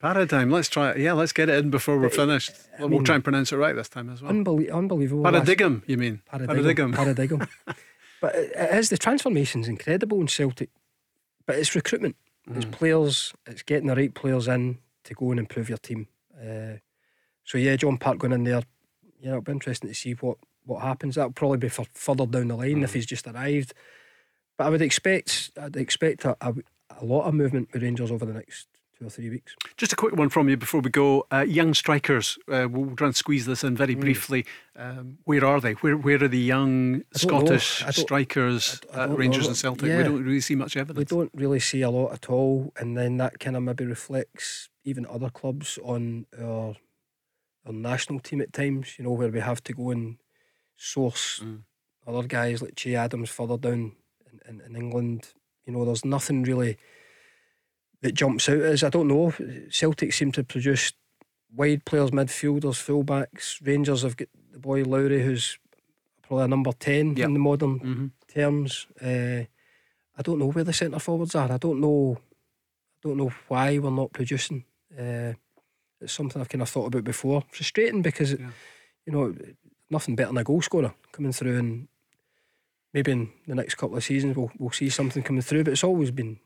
[0.00, 0.50] Paradigm.
[0.50, 0.98] Let's try it.
[0.98, 2.52] Yeah, let's get it in before we're finished.
[2.78, 4.32] Well, mean, we'll try and pronounce it right this time as well.
[4.32, 5.24] Unbelie- unbelievable.
[5.24, 6.22] Paradigm, you mean?
[6.24, 6.92] Paradigm.
[6.92, 7.46] Paradigm.
[8.22, 10.70] but it is the transformation's incredible in Celtic.
[11.50, 12.14] But it's recruitment.
[12.48, 12.56] Mm.
[12.58, 13.34] It's players.
[13.44, 16.06] It's getting the right players in to go and improve your team.
[16.40, 16.76] Uh,
[17.42, 18.62] so yeah, John Park going in there.
[19.18, 21.16] Yeah, it'll be interesting to see what what happens.
[21.16, 22.84] That'll probably be for further down the line mm.
[22.84, 23.74] if he's just arrived.
[24.56, 26.54] But I would expect I'd expect a, a,
[27.00, 28.68] a lot of movement with Rangers over the next
[29.00, 29.54] two or three weeks.
[29.76, 31.26] Just a quick one from you before we go.
[31.32, 34.00] Uh, young strikers, uh, we'll try and squeeze this in very mm.
[34.00, 34.44] briefly.
[34.76, 35.72] Um, where are they?
[35.72, 39.88] Where where are the young Scottish strikers at Rangers and Celtic?
[39.88, 39.98] Yeah.
[39.98, 40.98] We don't really see much evidence.
[40.98, 44.68] We don't really see a lot at all, and then that kind of maybe reflects
[44.84, 46.76] even other clubs on our
[47.66, 48.98] our national team at times.
[48.98, 50.18] You know where we have to go and
[50.76, 51.62] source mm.
[52.06, 53.92] other guys like Che Adams further down
[54.30, 55.32] in, in, in England.
[55.66, 56.78] You know, there's nothing really
[58.02, 59.32] that jumps out as I don't know.
[59.70, 60.92] Celtic seem to produce
[61.54, 63.64] wide players, midfielders, fullbacks.
[63.66, 65.58] Rangers have got the boy Lowry, who's
[66.22, 67.26] probably a number ten yep.
[67.26, 68.06] in the modern mm-hmm.
[68.32, 68.86] terms.
[69.00, 69.44] Uh,
[70.16, 71.50] I don't know where the centre forwards are.
[71.50, 72.18] I don't know.
[72.18, 74.64] I don't know why we're not producing.
[74.98, 75.32] Uh,
[76.00, 77.44] it's something I've kind of thought about before.
[77.50, 78.50] Frustrating because, yeah.
[79.06, 79.34] you know,
[79.88, 81.88] nothing better than a goal scorer coming through, and
[82.92, 85.64] maybe in the next couple of seasons we'll we'll see something coming through.
[85.64, 86.38] But it's always been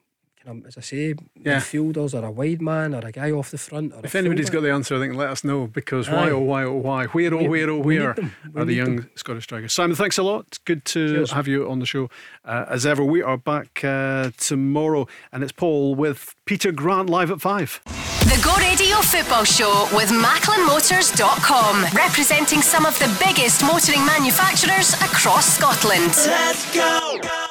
[0.46, 1.58] um, as I say, yeah.
[1.58, 3.94] midfielders or a wide man or a guy off the front.
[4.02, 6.74] if anybody's got the answer, I think let us know because why oh why oh
[6.74, 8.16] why where oh where oh where
[8.54, 9.10] are the young them.
[9.14, 9.72] Scottish strikers?
[9.72, 10.46] Simon, thanks a lot.
[10.48, 11.32] It's good to Cheers.
[11.32, 12.10] have you on the show.
[12.44, 17.30] Uh, as ever, we are back uh, tomorrow, and it's Paul with Peter Grant live
[17.30, 17.80] at five.
[17.84, 25.56] The Go Radio Football Show with MacklinMotors.com, representing some of the biggest motoring manufacturers across
[25.56, 26.12] Scotland.
[26.26, 27.43] Let's go.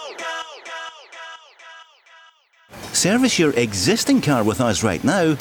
[2.94, 5.36] Service your existing car with us right now.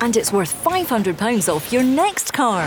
[0.00, 2.66] And it's worth £500 off your next car.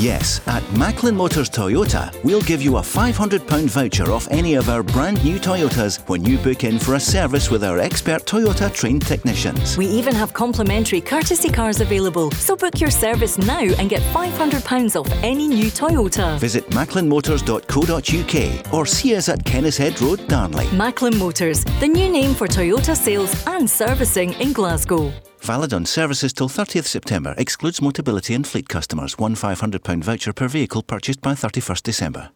[0.00, 4.82] Yes, at Macklin Motors Toyota, we'll give you a £500 voucher off any of our
[4.82, 9.06] brand new Toyotas when you book in for a service with our expert Toyota trained
[9.06, 9.76] technicians.
[9.76, 14.96] We even have complimentary courtesy cars available, so book your service now and get £500
[14.98, 16.38] off any new Toyota.
[16.38, 20.66] Visit macklinmotors.co.uk or see us at Kennishead Road, Darnley.
[20.72, 25.12] Macklin Motors, the new name for Toyota sales and servicing in Glasgow.
[25.40, 27.34] Valid on services till 30th September.
[27.38, 29.18] Excludes Motability and fleet customers.
[29.18, 32.30] One £500 voucher per vehicle purchased by 31st December.